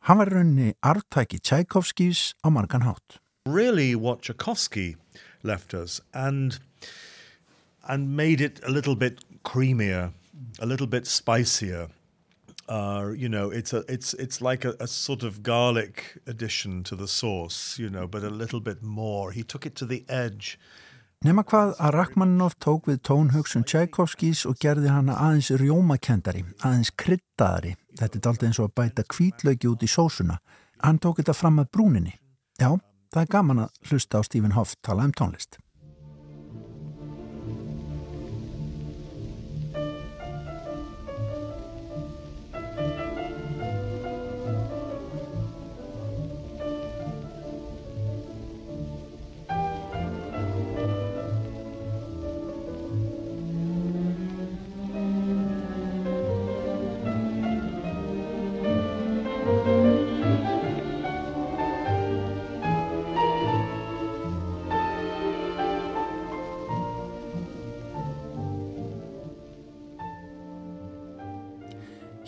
[0.04, 3.22] Hann var raunni arftæki Tchaikovskis á margan hátt.
[3.48, 4.98] Really what Tchaikovsky
[5.42, 6.58] left us and,
[7.88, 10.12] and made it a little bit creamier,
[10.60, 11.88] a little bit spicier.
[12.70, 16.94] Uh, you know, it's a it's it's like a, a, sort of garlic addition to
[16.94, 19.32] the sauce, you know, but a little bit more.
[19.32, 20.56] He took it to the edge.
[21.24, 27.74] Nefna hvað að Rachmaninoff tók við tónhugsun Tchaikovskis og gerði hana aðeins rjómakendari, aðeins kryttaðari.
[27.98, 30.38] Þetta er aldrei eins og að bæta kvítlaugi út í sósuna.
[30.78, 32.14] Hann tók þetta fram að brúninni.
[32.56, 32.70] Já,
[33.10, 35.58] það er gaman að hlusta á Stephen Hoff tala um tónlist.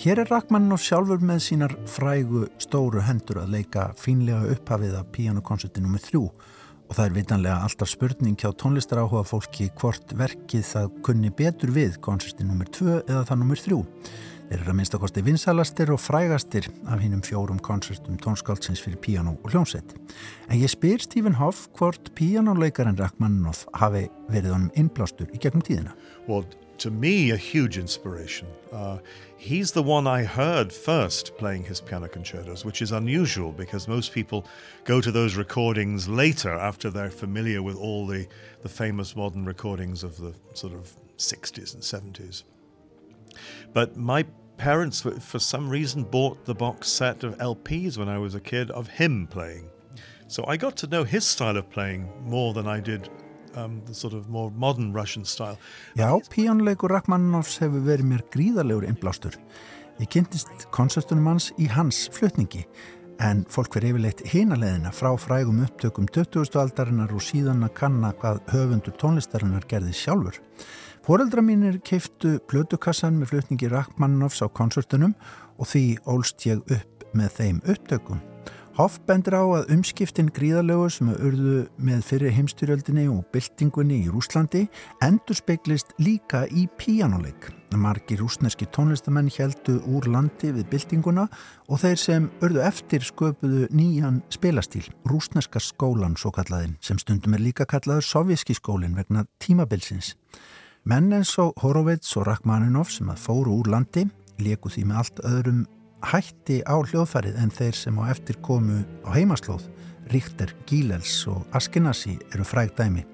[0.02, 5.78] Hér er Rachmaninoff sjálfur með sínar frægu stóru hendur að leika fínlega upphafið af píjánukonserti
[5.78, 6.00] nr.
[6.02, 11.30] 3 og það er vitanlega alltaf spurning hjá tónlistar áhuga fólki hvort verkið það kunni
[11.38, 12.66] betur við konserti nr.
[12.74, 13.62] 2 eða það nr.
[13.68, 13.78] 3.
[14.48, 18.98] Þeir eru að minnst að kosti vinsalastir og frægastir af hinnum fjórum konsertum tónskáldsins fyrir
[19.06, 19.94] píjánu og hljómsett.
[20.50, 25.94] En ég spyr Stephen Hoff hvort píjánuleikaren Rachmaninoff hafi verið honum innblástur í gegnum tíðina.
[26.26, 26.42] Well,
[26.82, 28.48] to me, a huge inspiration.
[28.72, 28.98] Uh,
[29.36, 34.10] he's the one I heard first playing his piano concertos, which is unusual because most
[34.10, 34.44] people
[34.82, 38.26] go to those recordings later after they're familiar with all the,
[38.62, 42.42] the famous modern recordings of the sort of 60s and 70s.
[43.72, 44.24] But my
[44.56, 48.72] parents, for some reason, bought the box set of LPs when I was a kid
[48.72, 49.70] of him playing.
[50.26, 53.08] So I got to know his style of playing more than I did
[53.56, 54.26] um, sort of.
[55.98, 59.38] Já, píjónleikur Rachmaninoffs hefur verið mér gríðalegur innblástur.
[60.00, 62.64] Ég kynntist koncertunum hans í hans flutningi
[63.22, 66.56] en fólk verið yfirleitt hinaleðina frá frægum upptökum 20.
[66.58, 70.40] aldarinnar og síðan að kanna hvað höfundur tónlistarinnar gerði sjálfur.
[71.06, 75.16] Fóreldra mínir keiftu blödukassan með flutningi Rachmaninoffs á koncertunum
[75.58, 78.31] og því ólst ég upp með þeim upptökum.
[78.72, 84.62] Hoff bendur á að umskiptin gríðalögu sem urðu með fyrir heimstyrjöldinni og byltingunni í Rúslandi
[85.04, 87.50] endur speiklist líka í píjánuleik.
[87.76, 91.26] Margir rúsneski tónlistamenn heldu úr landi við byltinguna
[91.68, 97.44] og þeir sem urðu eftir sköpuðu nýjan spilastíl, rúsneska skólan svo kallaðin, sem stundum er
[97.44, 100.14] líka kallaður sovjíski skólin vegna tímabilsins.
[100.88, 104.08] Menn eins og Horovits og Rachmaninov sem að fóru úr landi
[104.40, 105.62] leku því með allt öðrum
[106.02, 109.68] hætti á hljóðfærið en þeir sem á eftir komu á heimaslóð,
[110.12, 113.04] Ríkter, Gílels og Askenasi eru fræg dæmi.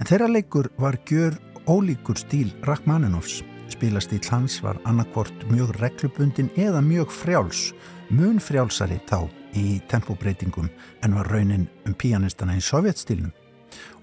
[0.00, 3.42] En þeirra leikur var gjör ólíkur stíl Rachmaninovs.
[3.68, 7.72] Spilastíl hans var annarkvort mjög reglubundin eða mjög frjáls,
[8.10, 9.26] mun frjálsari þá
[9.58, 10.68] í tempóbreytingum
[11.02, 13.34] en var raunin um píanistana í sovjetstílnum.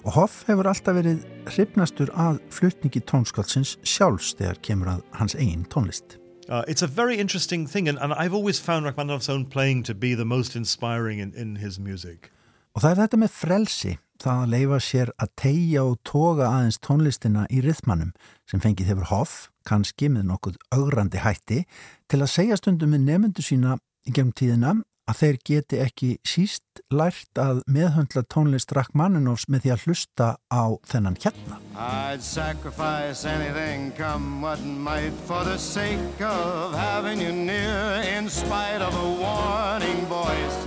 [0.03, 5.63] Og Hoff hefur alltaf verið hrifnastur að flutningi tónskálsins sjálfs þegar kemur að hans einn
[5.71, 6.17] tónlist.
[6.53, 9.95] Uh, it's a very interesting thing, and, and I've always found Rachmaninoff's own playing to
[9.95, 12.29] be the most inspiring in, in his music.
[12.75, 16.77] Og það er þetta með frelsi, það að leifa sér að tegja og toga aðeins
[16.85, 18.11] tónlistina í rithmanum
[18.45, 19.33] sem fengið hefur Hoff,
[19.65, 21.63] kannski með nokkuð augrandi hætti,
[22.05, 24.75] til að segja stundum með nefndu sína í gegnum tíðina
[25.09, 30.63] að þeir geti ekki síst lært að meðhundla tónlist Rachmaninoffs með því að hlusta á
[30.87, 31.59] þennan hérna.
[31.75, 38.81] I'd sacrifice anything come what might for the sake of having you near in spite
[38.81, 40.57] of a warning voice.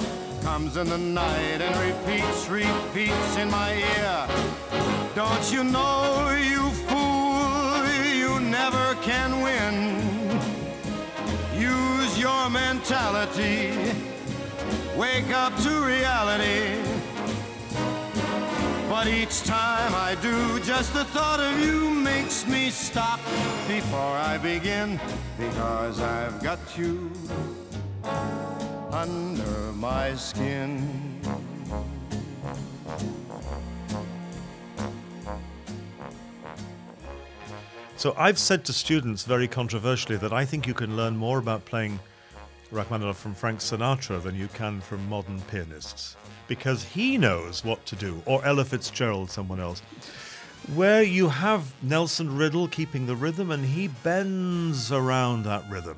[0.43, 4.27] Comes in the night and repeats, repeats in my ear.
[5.15, 7.83] Don't you know you fool
[8.15, 9.97] you never can win.
[11.57, 14.16] Use your mentality
[14.97, 16.81] wake up to reality.
[18.89, 23.21] But each time I do, just the thought of you makes me stop
[23.69, 24.99] before I begin.
[25.39, 27.11] Because I've got you
[28.91, 31.21] under my skin.
[37.99, 41.65] So I've said to students very controversially that I think you can learn more about
[41.65, 41.99] playing
[42.71, 46.17] Rachmaninoff from Frank Sinatra than you can from modern pianists
[46.49, 49.81] because he knows what to do, or Ella Fitzgerald, someone else.
[50.75, 55.97] Where you have Nelson Riddle keeping the rhythm and he bends around that rhythm.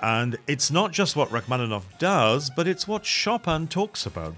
[0.00, 4.34] And it's not just what Rachmaninoff does, but it's what Chopin talks about.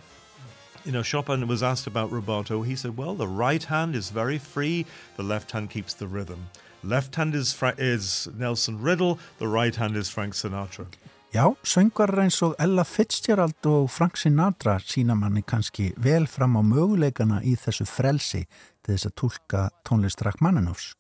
[0.84, 2.64] You know, Chopin was asked about rubato.
[2.64, 4.84] He said, well, the right hand is very free,
[5.16, 6.50] the left hand keeps the rhythm.
[6.82, 10.86] Left hand is, Fra- is Nelson Riddle, the right hand is Frank Sinatra.
[11.34, 16.62] Já, söngvarar eins og Ella Fitzgerald og Frank Sinatra sína manni kannski vel fram á
[16.62, 18.44] möguleikana í þessu frelsi
[18.86, 20.92] til þess að tólka tónlist Rachmaninoffs.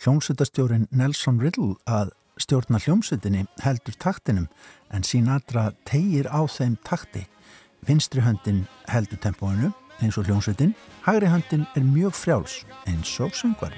[0.00, 4.48] Hljómsveitastjórin Nelson Riddle að stjórna hljómsveitinni heldur taktinum
[4.88, 7.26] en Sinatra tegir á þeim takti.
[7.84, 9.68] Vinstri höndin heldur tempóinu
[10.00, 10.72] eins og hljómsveitin,
[11.04, 13.76] hægri höndin er mjög frjáls eins og söngvari.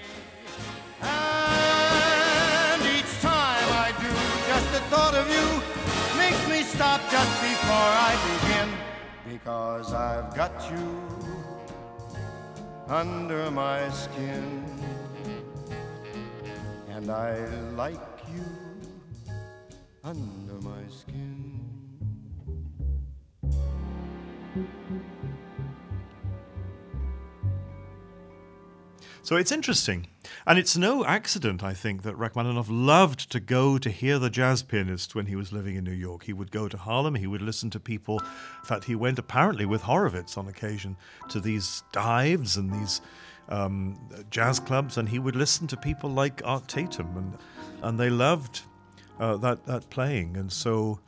[9.29, 11.03] Because I've got you
[12.87, 14.65] under my skin
[16.89, 17.99] and I like
[18.33, 18.45] you
[20.05, 21.61] under my skin.
[29.23, 30.07] So it's interesting.
[30.49, 34.63] And it's no accident, I think, that Rachmaninoff loved to go to hear the jazz
[34.63, 36.23] pianist when he was living in New York.
[36.23, 38.21] He would go to Harlem, he would listen to people.
[38.21, 40.97] In fact, he went apparently with Horowitz on occasion
[41.31, 43.01] to these dives and these
[43.49, 43.99] um,
[44.31, 47.39] jazz clubs, and he would listen to people like Art Tatum, and,
[47.83, 48.63] and they loved
[49.19, 50.37] uh, that, that playing.
[50.37, 51.01] And so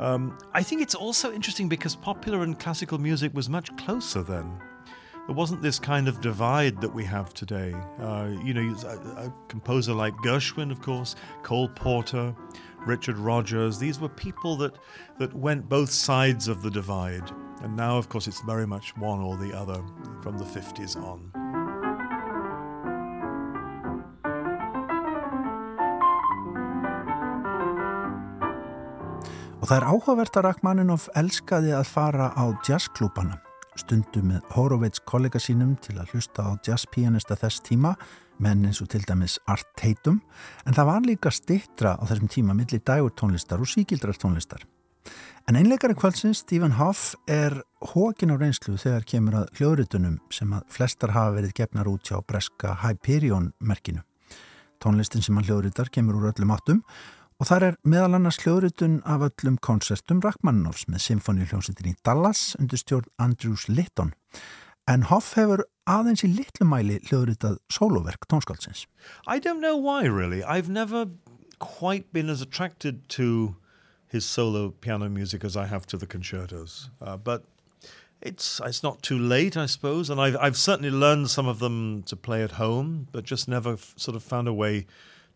[0.00, 4.60] um, I think it's also interesting because popular and classical music was much closer then
[5.26, 7.72] there wasn't this kind of divide that we have today.
[8.00, 12.34] Uh, you know, a, a, composer like Gershwin, of course, Cole Porter,
[12.86, 14.76] Richard Rogers, these were people that,
[15.20, 17.30] that went both sides of the divide.
[17.62, 19.80] And now, of course, it's very much one or the other
[20.22, 21.30] from the 50s on.
[29.62, 33.38] Og það er áhugavert að Rachmaninoff elskaði að fara á jazzklúbana
[33.80, 37.94] stundu með Horowitz kollega sínum til að hlusta á jazzpianista þess tíma,
[38.42, 40.20] menn eins og til dæmis Art Tatum,
[40.66, 44.66] en það var líka stittra á þessum tíma millir dægurtónlistar og síkildrartónlistar.
[45.48, 47.56] En einleikari kvöldsins, Stephen Hoff, er
[47.92, 52.20] hókin á reynslu þegar kemur að hljóðritunum sem að flestar hafa verið gefnar út hjá
[52.22, 54.04] breska Hyperion merkinu.
[54.82, 56.84] Tónlistin sem hann hljóðritar kemur úr öllum áttum
[57.42, 62.78] Og þar er meðal annars hljóðritun af öllum konsertum Rachmaninoffs með symfóniuhljómsveitin í Dallas undir
[62.78, 64.12] stjórn Andrews Litton.
[64.86, 68.84] En Hoff hefur aðeins í litlu mæli hljóðritað soloverk tónskáldsins.
[69.26, 70.44] I don't know why really.
[70.44, 71.08] I've never
[71.58, 73.56] quite been as attracted to
[74.06, 76.90] his solo piano music as I have to the concertos.
[77.00, 77.42] Uh, but
[78.20, 82.04] it's it's not too late, I suppose, and I've I've certainly learned some of them
[82.04, 84.86] to play at home, but just never f- sort of found a way to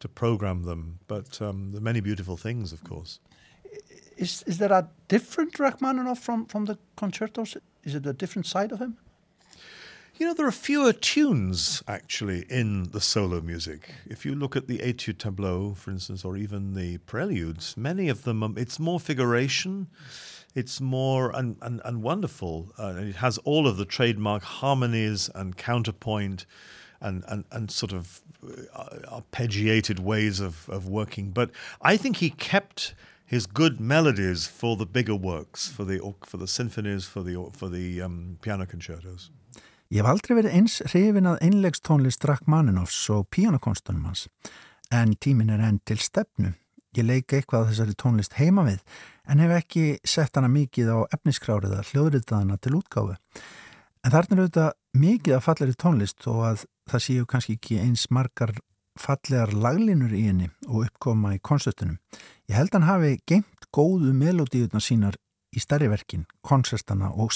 [0.09, 0.99] program them.
[1.07, 3.20] But um, there are many beautiful things, of course.
[4.16, 7.57] Is is there a different Rachmaninoff from from the concertos?
[7.84, 8.97] Is it a different side of him?
[10.18, 13.94] You know, there are fewer tunes actually in the solo music.
[14.07, 18.22] If you look at the Etude Tableau, for instance, or even the preludes, many of
[18.22, 19.88] them, um, it's more figuration,
[20.55, 22.72] it's more and, and, and wonderful.
[22.78, 26.47] Uh, it has all of the trademark harmonies and counterpoint
[27.01, 28.20] and, and, and sort of
[28.74, 31.30] uh, arpeggiated ways of, of working.
[31.30, 31.51] But
[31.82, 32.94] I think he kept
[33.24, 37.68] his good melodies for the bigger works, for the, for the symphonies, for the, for
[37.68, 39.30] the um, piano concertos.
[39.86, 44.24] Ég hef aldrei verið eins hrifin að einlegstónlist Rachmaninoffs og píanokonstunum hans,
[44.90, 46.57] en tímin er enn til stefnu.
[46.99, 48.80] Ég leika eitthvað þessari tónlist heima við,
[49.30, 53.14] en hef ekki sett hana mikið á efniskrárið að hljóðritaðana til útgáfu.
[54.03, 58.07] En þarna er auðvitað mikið að fallari tónlist og að það séu kannski ekki eins
[58.14, 58.55] margar
[58.97, 61.99] fallegar laglínur í henni og uppkoma í konsertunum.
[62.49, 65.18] Ég held hann hafi geimt góðu melodíutna sínar
[65.53, 67.32] í stærri verkin, konsertana og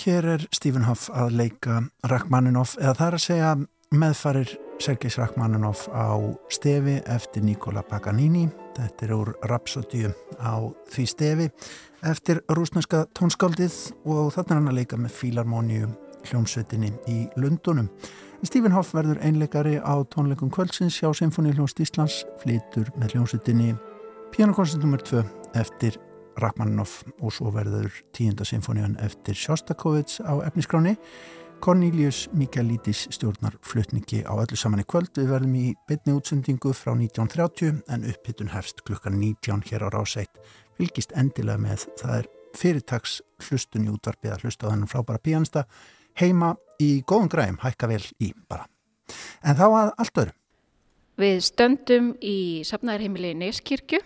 [0.00, 1.74] Hér er Stephen Hoff að leika
[2.08, 3.48] Rachmaninoff eða það er að segja
[4.00, 6.16] meðfarir Sergis Rachmaninoff á
[6.48, 8.46] stefi eftir Nikola Paganini.
[8.78, 10.56] Þetta er úr Rapsodíu á
[10.88, 11.50] því stefi
[12.08, 13.76] eftir rúsneska tónskáldið
[14.08, 15.92] og þarna er hann að leika með Fílarmóniu
[16.30, 17.92] hljómsveitinni í Lundunum.
[18.40, 23.74] Stephen Hoff verður einleikari á tónleikum kvöldsins hjá Sinfoni hljómsd Íslands, flytur með hljómsveitinni
[24.32, 25.04] Pianokonstint nr.
[25.04, 25.26] 2
[25.60, 26.00] eftir
[26.40, 30.96] Rachmaninoff og svo verður tíunda symfóníun eftir Sjostakovits á efniskráni.
[31.60, 35.12] Cornelius Mikalítis stjórnar flutningi á öllu saman í kvöld.
[35.18, 40.40] Við verðum í beitni útsendingu frá 1930 en upphittun hefst klukkan 19 hér á rásætt.
[40.80, 45.66] Vilkist endilega með það er fyrirtags hlustun í útvarpið að hlusta á þennum frábæra píansta
[46.18, 48.66] heima í góðum græm, hækka vel í bara.
[49.44, 50.34] En þá að allt öru.
[51.20, 54.00] Við stöndum í safnæðarheimili Neskirkju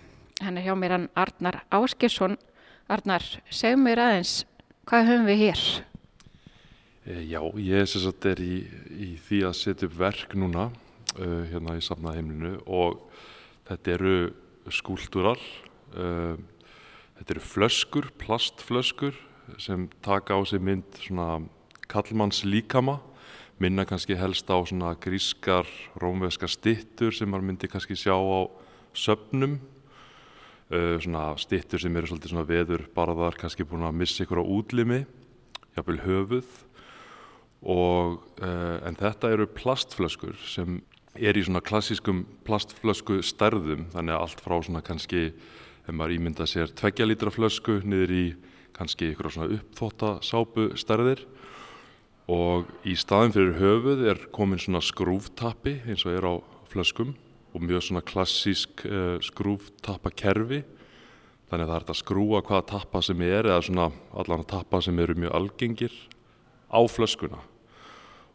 [0.44, 2.34] Hann er hjá mér hann Arnar Áskilsson.
[2.92, 4.32] Arnar, segð mér aðeins,
[4.84, 5.62] hvað höfum við hér?
[7.08, 8.58] Eh, já, ég sem sagt er í,
[8.92, 13.00] í því að setja upp verk núna uh, hérna í safnaheimlinu og
[13.70, 14.14] þetta eru
[14.68, 15.40] skúldurar,
[15.96, 16.36] uh,
[17.16, 19.16] þetta eru flöskur, plastflöskur
[19.56, 21.40] sem taka á sig mynd svona
[21.88, 22.98] kallmanns líkama
[23.60, 25.68] minna kannski helst á svona grískar
[26.00, 28.44] rómveskar stittur sem maður myndi kannski sjá á
[28.92, 29.60] söpnum
[30.70, 34.44] uh, svona stittur sem eru svolítið svona veður barðar kannski búin að missa ykkur á
[34.44, 35.02] útlimi
[35.74, 36.50] jafnvel höfuð.
[37.64, 40.82] Og uh, en þetta eru plastflöskur sem
[41.14, 43.88] er í svona klassískum plastflösku stærðum.
[43.94, 45.28] Þannig að allt frá svona kannski
[45.84, 48.24] ef maður ímynda sér tveggja lítra flösku niður í
[48.74, 51.24] kannski ykkur svona uppþótta sápu stærðir.
[52.32, 56.34] Og í staðin fyrir höfuð er komin svona skrúftappi eins og er á
[56.72, 57.12] flöskum
[57.54, 60.64] og mjög svona klassísk uh, skrúftappakerfi.
[61.50, 64.98] Þannig að það er að skrúa hvaða tappa sem er eða svona allan tappa sem
[64.98, 65.94] eru mjög algengir
[66.66, 67.38] á flöskuna.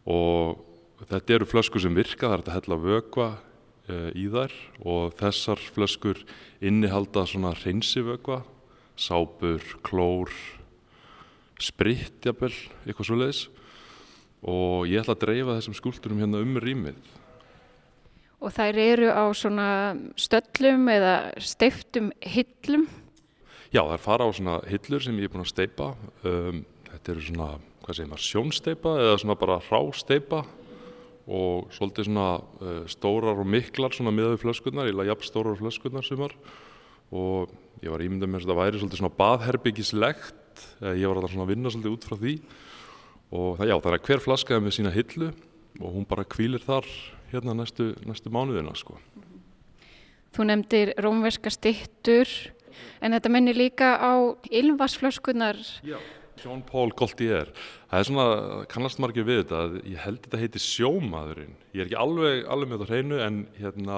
[0.08, 0.62] Og
[1.10, 4.56] þetta eru flöskur sem virka, það er að hella vögva uh, í þær
[4.88, 6.24] og þessar flöskur
[6.64, 8.44] innihalda svona hreinsivögva
[9.00, 10.32] sápur, klór
[11.60, 12.54] spritt jafnvel,
[12.88, 13.46] eitthvað svo leiðis
[14.40, 17.00] og ég ætla að dreifa þessum skúlturum hérna um rýmið.
[18.40, 19.70] Og þær eru á svona
[20.16, 22.86] stöllum eða steiftum hillum?
[23.70, 25.90] Já, þær fara á svona hillur sem ég er búin að steipa.
[26.24, 27.50] Um, þetta eru svona,
[27.84, 30.40] hvað segir maður, sjónsteipa eða svona bara rásteipa
[31.30, 36.08] og svolítið svona uh, stórar og miklar svona miðaðu flöskunnar, ég laði jafn stórar flöskunnar
[36.08, 36.34] sumar
[37.14, 37.52] og
[37.84, 41.54] ég var ímyndað með að það væri svolítið svona baðherbyggislegt, ég var alltaf svona að
[41.54, 42.34] vinna svolítið út frá því
[43.30, 45.30] og það, já, það er hver flaskaði með sína hillu
[45.80, 46.88] og hún bara kvílir þar
[47.32, 48.98] hérna næstu, næstu mánuðina sko.
[50.36, 52.30] Þú nefndir rómverska stittur
[53.02, 54.14] en þetta menni líka á
[54.52, 55.58] ylvarsflöskunar
[56.40, 57.50] Sjón Pól Goltier
[57.90, 58.28] það er svona,
[58.72, 61.58] kannast margir við þetta ég held þetta heiti sjómaðurinn.
[61.74, 63.98] Ég er ekki alveg, alveg með þetta hreinu en hérna,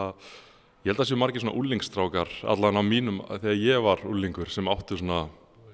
[0.81, 4.51] ég held að það séu margir svona úlingstrákar allan á mínum þegar ég var úlingur
[4.53, 5.25] sem áttu svona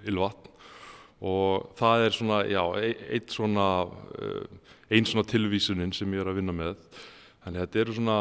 [0.07, 0.53] ylvatn
[1.27, 2.61] og það er svona, já,
[3.09, 3.67] eitt svona
[4.21, 6.75] eh, einn svona tilvísunin sem ég er að vinna með.
[7.43, 8.19] Þannig að þetta svona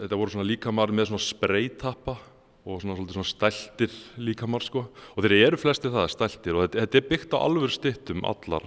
[0.00, 2.16] þetta voru svona líkamar með svona spreytappa
[2.64, 4.86] og svona, svona stæltir líkamar sko.
[5.14, 6.56] Og þeir eru flesti það stæltir.
[6.56, 8.66] Og þetta, þetta er byggt á alveg stittum allar.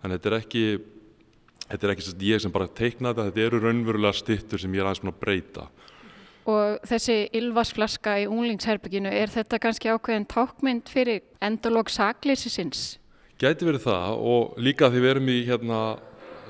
[0.00, 0.66] Þannig að þetta er ekki
[1.66, 4.88] þetta er ekki ég sem bara teikna þetta þetta eru raunverulega stittur sem ég er
[4.88, 5.68] aðeins svona að breyta.
[6.46, 13.00] Og þessi ylvasflaska í unglingsherbygginu, er þetta kannski ákveðin tákmynd fyrir endalók saklýsisins?
[13.42, 15.80] Gæti verið það og líka því við erum í hérna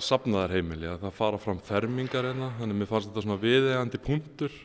[0.02, 4.58] sapnaðarheimili að það fara fram fermingar hérna, þannig að mér fannst þetta svona viðegandi punktur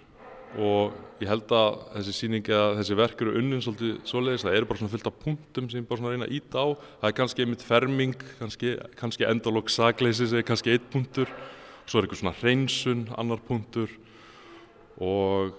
[0.60, 4.68] og ég held að þessi síningi að þessi verk eru unnum svolítið svoleiðis, það eru
[4.68, 7.18] bara svona fyllt af punktum sem ég bara svona reyna að íta á, það er
[7.22, 11.32] kannski einmitt ferming, kannski, kannski endalók saklýsis eða kannski eitt punktur,
[11.86, 13.94] svo er eitthvað svona hreinsun, annar punktur.
[15.02, 15.56] Og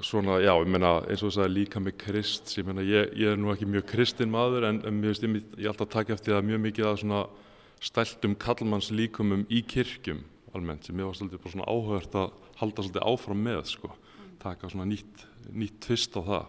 [0.00, 3.34] svona, já, ég meina eins og þess að líka með krist, ég meina ég, ég
[3.34, 6.34] er nú ekki mjög kristin maður en, en mér finnst ég, ég alltaf taka eftir
[6.34, 7.22] það mjög mikið að svona
[7.82, 10.22] stæltum kallmanns líkumum í kirkjum
[10.52, 13.94] almennt sem ég var svolítið bara svona áhört að halda svolítið áfram með sko,
[14.42, 16.44] taka svona nýtt, nýtt tvist á það.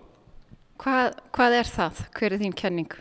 [0.84, 1.08] Hvað,
[1.38, 2.04] hvað er það?
[2.18, 2.98] Hver er þín kenning?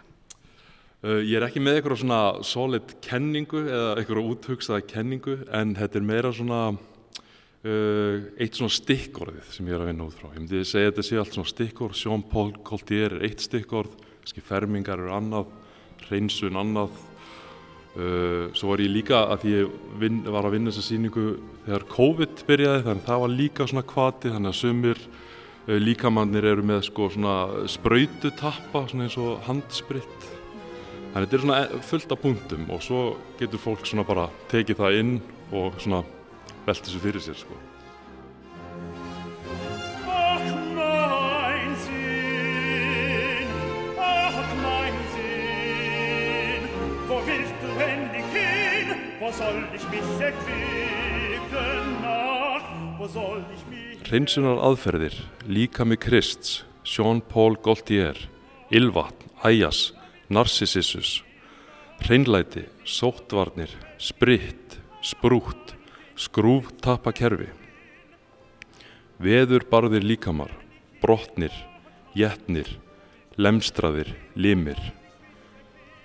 [1.02, 5.98] Uh, ég er ekki með eitthvað svona solid kenningu eða eitthvað úthugsaða kenningu en þetta
[6.00, 6.62] er meira svona
[7.62, 10.32] Uh, eitt svona stikkorðið sem ég er að vinna út frá.
[10.32, 13.92] Ég myndi segja þetta sé allt svona stikkorð, Sjón Pól Koltier er eitt stikkorð,
[14.42, 15.52] fermingar eru annað,
[16.08, 16.96] reynsun annað.
[17.92, 21.24] Uh, svo var ég líka að ég vin, var að vinna þessa síningu
[21.66, 26.48] þegar COVID byrjaði þannig að það var líka svona kvati þannig að sumir uh, líkamannir
[26.54, 30.24] eru með sko svona spraututappa svona eins og handspritt.
[31.12, 33.02] Þannig að þetta er svona fullt af punktum og svo
[33.42, 35.12] getur fólk svona bara tekið það inn
[35.52, 36.00] og svona
[36.64, 37.60] velta þessu fyrir sér sko.
[54.02, 55.16] Hreinsunar aðferðir,
[55.46, 58.18] líka með Krists, Jean-Paul Gaultier,
[58.74, 59.92] Ylvatn, Æjas,
[60.32, 61.22] Narsissus,
[62.02, 65.76] hreinlæti, sóttvarnir, spritt, sprútt,
[66.18, 67.50] skrúftappakerfi.
[69.22, 70.50] Veður barðir líkamar
[71.02, 71.54] brotnir,
[72.18, 72.68] jetnir
[73.36, 74.78] lemstraðir, limir.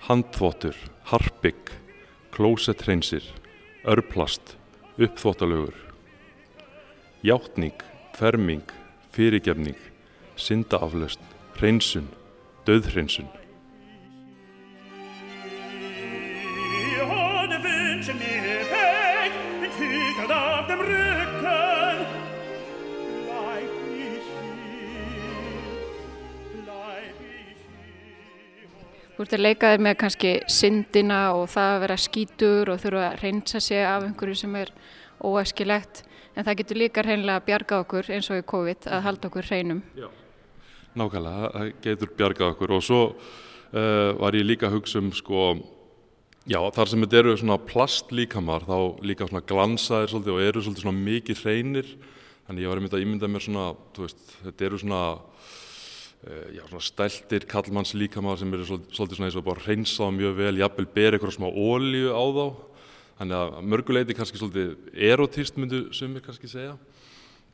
[0.08, 0.78] Handþvottur
[1.10, 1.74] harpigg,
[2.38, 3.24] klósetreinsir
[3.90, 4.58] örplast,
[5.02, 5.74] uppþvottalögur
[7.26, 7.74] hjáttning
[8.14, 8.62] ferming,
[9.12, 9.78] fyrirgefning
[10.38, 11.20] syndaaflöst,
[11.58, 12.06] hreinsun,
[12.66, 13.26] döðhreinsun.
[29.18, 33.06] Þú ert að leika þér með kannski syndina og það að vera skítur og þurfa
[33.08, 34.70] að reynsa sig af einhverju sem er
[35.26, 36.04] óæskilegt.
[36.38, 39.48] En það getur líka hreinlega að bjarga okkur eins og í COVID að halda okkur
[39.50, 39.80] hreinum.
[41.02, 42.76] Nákvæmlega, það getur bjargað okkur.
[42.78, 45.48] Og svo uh, var ég líka að hugsa um sko,
[46.46, 50.68] já þar sem þetta eru svona plast líkamar þá líka svona glansaðir svolítið og eru
[50.68, 51.90] svolítið svona mikið hreinir.
[52.46, 55.02] Þannig ég var einmitt að ímynda mér svona, þú veist, þetta eru svona
[56.28, 60.58] já svona stæltir kallmanns líkamar sem eru svolítið, svona eins og bara hreinsaða mjög vel,
[60.60, 62.46] jafnvel ber eitthvað smá ólíu á þá.
[63.18, 66.76] Þannig að mörguleiti kannski svolítið erotíst myndu sumir kannski segja.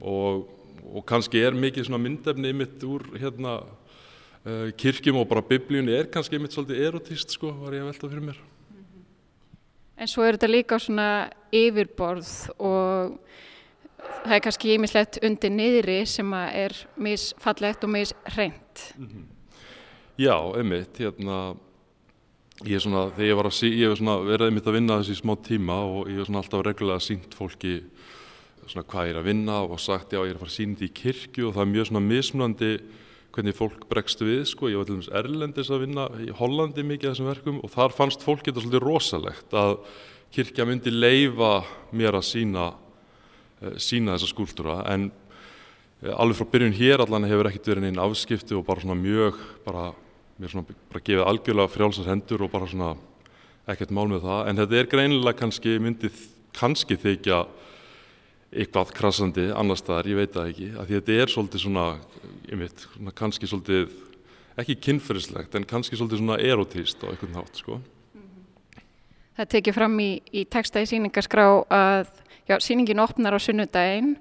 [0.02, 0.50] Og,
[0.90, 6.10] og kannski er mikið svona myndefni ymitt úr hérna uh, kirkjum og bara biblíunni er
[6.12, 8.42] kannski ymitt svolítið erotíst sko, var ég að velta fyrir mér.
[9.94, 11.10] En svo er þetta líka svona
[11.54, 13.20] yfirborð og
[14.24, 18.88] það er kannski ímislegt undir niðri sem er misfallegt og misreint.
[20.20, 21.56] Já, ymitt, hérna,
[22.64, 25.00] ég er svona, þegar ég var að sí, ég hef svona verið ymitt að vinna
[25.02, 27.80] þessi smá tíma og ég hef svona alltaf reglulega sínt fólki
[28.70, 30.78] svona hvað ég er að vinna og sagt já ég er að fara að sína
[30.78, 32.72] þetta í kirkju og það er mjög svona mismunandi
[33.34, 37.10] hvernig fólk bregst við sko, ég var til dæmis erlendis að vinna í Hollandi mikið
[37.10, 39.74] af þessum verkum og þar fannst fólk þetta svolítið rosalegt að
[40.34, 41.54] kirkja myndi leifa
[41.98, 42.68] mér að sína,
[43.82, 48.58] sína þessa skúltúra en uh, alveg frá byrjun hér allan hefur ekkert verið einn afskipti
[48.58, 49.90] og bara svona mjög bara,
[50.38, 52.94] mér svona bara gefið algjörlega frjálsar hendur og bara svona
[53.70, 57.44] ekkert mál með það en þetta er greinilega kannski myndið kannski þykja
[58.54, 61.86] eitthvað krassandi annar staðar, ég veit það ekki að því þetta er svolítið svona,
[62.62, 63.96] veit, svona kannski svolítið,
[64.62, 67.80] ekki kynferðislegt en kannski svolítið svona erotíst á einhvern nátt, sko.
[69.34, 72.12] Það tekið fram í, í texta í síningaskrá að
[72.50, 74.18] já, síningin opnar á sunnudaginn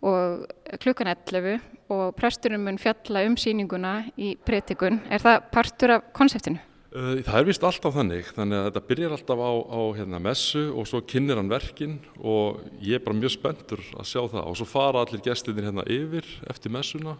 [0.00, 0.46] og
[0.80, 1.60] klukkan 11
[1.92, 5.00] og presturinn mun fjalla um síninguna í pretikun.
[5.10, 6.60] Er það partur af konseptinu?
[6.90, 10.62] Uh, Það er vist alltaf þannig, þannig að þetta byrjar alltaf á, á hérna, messu
[10.74, 14.56] og svo kynir hann verkin og ég er bara mjög spenntur að sjá það og
[14.58, 17.14] svo fara allir gestinir hérna yfir eftir messuna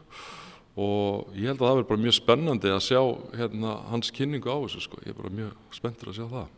[0.74, 3.00] og ég held að það verður bara mjög spennandi að sjá
[3.38, 6.50] hérna, hans kynningu á þessu sko, ég er bara mjög spenntur að sjá það.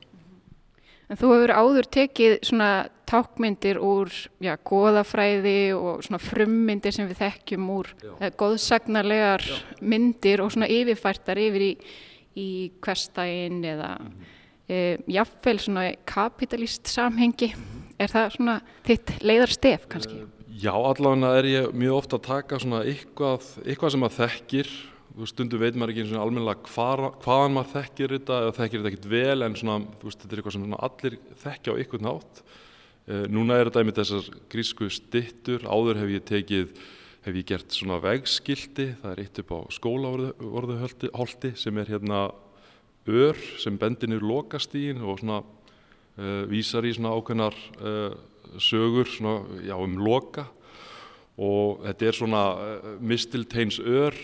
[1.13, 2.71] En þú hefur áður tekið svona
[3.11, 4.09] tákmyndir úr
[4.41, 9.45] já, goðafræði og svona frummyndir sem við þekkjum úr eh, góðsagnarlegar
[9.85, 11.73] myndir og svona yfirfærtar yfir í,
[12.41, 12.49] í
[12.81, 13.91] hverstægin eða
[14.65, 14.79] e,
[15.13, 17.51] jafnvel svona kapitalist samhengi.
[18.01, 18.57] Er það svona
[18.87, 20.23] þitt leiðarstef kannski?
[20.63, 24.73] Já, allavega er ég mjög ofta að taka svona eitthvað, eitthvað sem maður þekkir
[25.29, 29.47] stundum veit maður ekki almennilega hvar, hvaðan maður þekkir þetta eða þekkir þetta ekkert vel
[29.47, 32.43] en svona, veist, þetta er eitthvað sem allir þekkja á ykkur nátt.
[33.03, 36.77] Uh, núna er þetta einmitt þessar grísku stittur, áður hef ég tekið,
[37.27, 42.23] hef ég gert svona vegskildi, það er eitt upp á skólaorðuholti sem er hérna
[43.11, 48.15] ör sem bendinir lokastígin og svona uh, vísar í svona ákveðnar uh,
[48.63, 50.47] sögur svona, já, um loka.
[51.43, 54.17] Og þetta er svona uh, mistilteins ör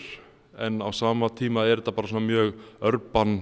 [0.59, 2.53] en á sama tíma er þetta bara svona mjög
[2.91, 3.39] örban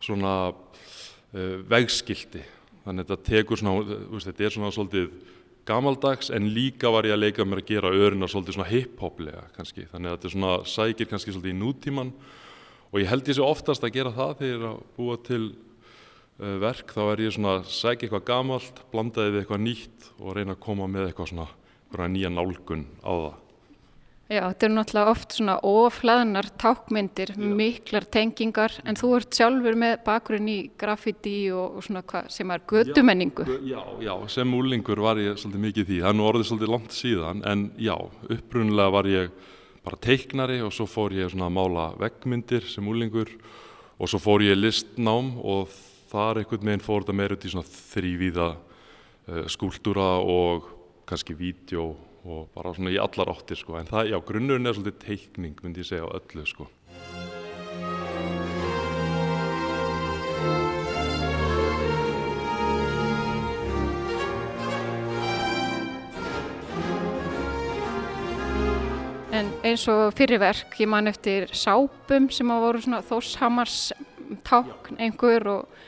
[0.00, 2.42] svona uh, vegskildi
[2.84, 5.10] þannig að þetta tekur svona, veist, þetta er svona svolítið
[5.68, 9.86] gamaldags en líka var ég að leika mér að gera örina svolítið svona hip-hoplega kannski,
[9.90, 12.14] þannig að þetta er svona sækir kannski svolítið í nútíman
[12.90, 15.42] og ég held ég sé oftast að gera það þegar ég er að búa til
[15.50, 20.34] uh, verk, þá er ég svona að sækja eitthvað gamalt, blandaði við eitthvað nýtt og
[20.38, 23.49] reyna að koma með eitthvað svona nýja nálgun á það.
[24.30, 29.94] Já, þetta eru náttúrulega oft svona oflaðnar tákmyndir, miklar tengingar, en þú ert sjálfur með
[30.06, 33.46] bakgrunn í graffiti og, og svona hvað sem er gödumenningu.
[33.66, 36.94] Já, já, sem úlingur var ég svolítið mikið því, það er nú orðið svolítið langt
[36.94, 37.96] síðan, en já,
[38.36, 39.32] upprunnilega var ég
[39.82, 43.32] bara teiknari og svo fór ég svona að mála veggmyndir sem úlingur
[43.98, 45.72] og svo fór ég listnám og
[46.12, 50.70] þar einhvern veginn fór þetta meira út í svona þrývíða uh, skúltúra og
[51.10, 51.88] kannski vídeo
[52.24, 53.78] og bara svona í allar áttir sko.
[53.80, 56.68] En það, já, grunnurinn er svolítið teikning myndi ég segja á öllu sko.
[69.40, 73.76] En eins og fyrirverk, ég man eftir sápum sem að voru svona þóshamars
[74.44, 75.78] tákn einhver og,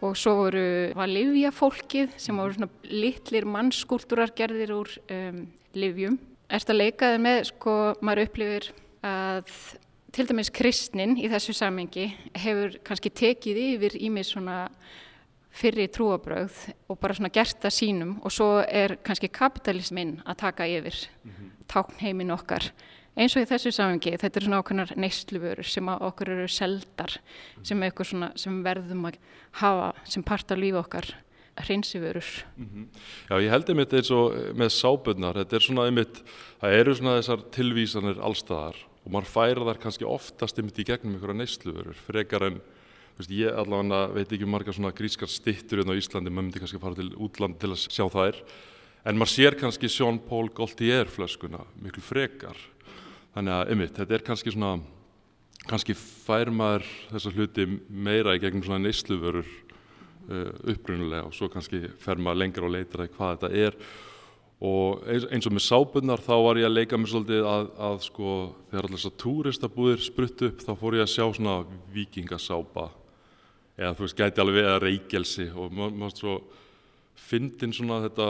[0.00, 0.62] og svo voru
[0.96, 5.42] var livjafólkið sem voru svona litlir mannskúltúrar gerðir úr um,
[5.76, 6.18] livjum.
[6.52, 8.68] Erst að leika þið með, sko, maður upplifir
[9.02, 9.54] að
[10.12, 14.66] til dæmis kristnin í þessu samengi hefur kannski tekið yfir í mig svona
[15.52, 16.56] fyrri trúabröð
[16.88, 21.30] og bara svona gert það sínum og svo er kannski kapitalismin að taka yfir mm
[21.30, 21.48] -hmm.
[21.68, 22.72] táknheimin okkar
[23.16, 27.18] eins og í þessu samengi þetta er svona okkurnar neysluverur sem okkur eru seldar
[27.62, 29.18] sem, svona, sem verðum að
[29.60, 31.14] hafa sem part af lífi okkar
[31.60, 32.24] hreinsiförur
[32.56, 32.86] mm -hmm.
[33.28, 36.22] Já, ég held einmitt eins og með sábunnar, þetta er svona einmitt
[36.60, 41.14] það eru svona þessar tilvísanir allstaðar og maður færa þar kannski oftast einmitt í gegnum
[41.14, 42.60] einhverja neysluverur frekar en
[43.18, 46.80] veist, ég allavega veit ekki marga svona grískar stittur hérna á Íslandi, maður myndi kannski
[46.80, 48.36] fara til útland til að sjá þær
[49.04, 52.56] en maður sér kannski Sjón Pól Gaultier flöskuna miklu frekar
[53.34, 54.80] þannig að einmitt, þetta er kannski svona
[55.68, 59.46] kannski fær maður þessa hluti meira í gegnum svona neysluverur
[60.28, 63.78] upprunulega og svo kannski fer maður lengra og leitar að hvað þetta er.
[64.62, 68.34] Og eins og með sábunnar þá var ég að leika mig svolítið að, að sko
[68.70, 71.56] þegar alltaf þess að túristabúðir sprutt upp þá fór ég að sjá svona
[71.94, 72.90] vikingasápa
[73.80, 76.36] eða þú veist gæti alveg eða reykelsi og maður svo
[77.18, 78.28] fyndin svona þetta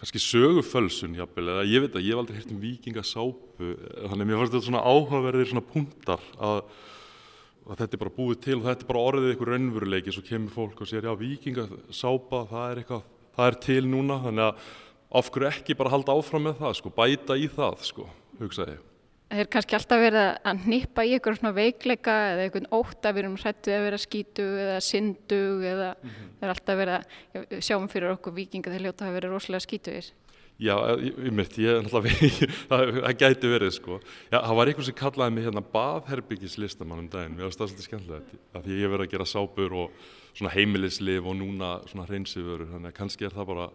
[0.00, 4.26] kannski sögufölsun jafnvel eða ég veit að ég hef aldrei hirt um vikingasápu þannig að
[4.26, 6.64] mér fannst þetta svona áhugaverðir svona punktar að
[7.66, 10.54] og þetta er bara búið til og þetta er bara orðið ykkur raunveruleiki svo kemur
[10.54, 13.04] fólk og sér já vikingasápa það er eitthvað,
[13.36, 14.18] það er til núna.
[14.24, 14.64] Þannig að
[15.12, 18.08] af hverju ekki bara halda áfram með það sko, bæta í það sko,
[18.40, 18.78] hugsaði
[19.32, 23.22] Það er kannski alltaf verið að nýpa í ykkur svona veikleika eða ótt að við
[23.22, 26.26] erum hrættu að vera skítu eða syndu eða mm -hmm.
[26.36, 30.10] það er alltaf verið að sjáum fyrir okkur vikinga þegar ljóta að vera rosalega skítuðir
[30.62, 32.28] Já, ég mitt, ég er náttúrulega,
[32.70, 33.96] það, það gæti verið sko.
[34.30, 37.88] Já, það var einhvern sem kallaði mig hérna baðherbyggislistamann um daginn, mér finnst það svolítið
[37.88, 39.96] skemmtilegt, af því ég verið að gera sápur og
[40.30, 43.68] svona heimilisliv og núna svona hreinsiförur, þannig að kannski er það bara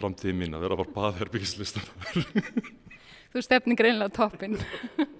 [0.00, 2.30] framtíð mín að vera bara baðherbyggislistamann.
[3.30, 4.58] Þú stefnir greinlega toppinn.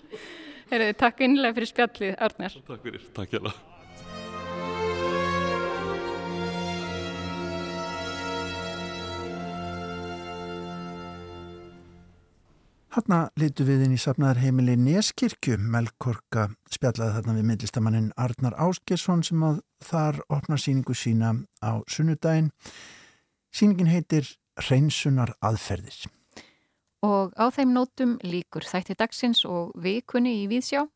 [0.71, 2.63] Herriði, takk innlega fyrir spjallið, Arnær.
[2.67, 3.70] Takk fyrir, takk hjá það.
[12.91, 19.45] Hanna litu við inn í safnaðarheimili Neskirkju, Melkorka spjallaði þarna við myndlistamannin Arnar Áskersson sem
[19.47, 21.31] að þar opnar síningu sína
[21.63, 22.51] á sunnudaginn.
[23.55, 24.27] Síningin heitir
[24.59, 26.09] Hreinsunar aðferðis.
[27.07, 30.89] Og á þeim nótum líkur þætti dagsins og vikunni í Víðsjá.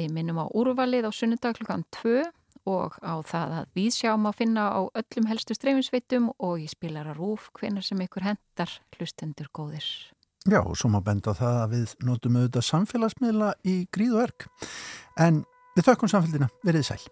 [0.00, 2.24] Við minnum á úrvalið á sunnudag klukkan 2
[2.72, 7.52] og á það að Víðsjá má finna á öllum helstu streyfinsveitum og í spilara rúf
[7.52, 9.84] hvenar sem ykkur hendar hlustendur góðir.
[10.46, 14.46] Já, og svo má benda það að við notum auðvitað samfélagsmiðla í gríð og örk.
[15.18, 15.42] En
[15.74, 17.02] við þökkum samfélgina, verið sæl.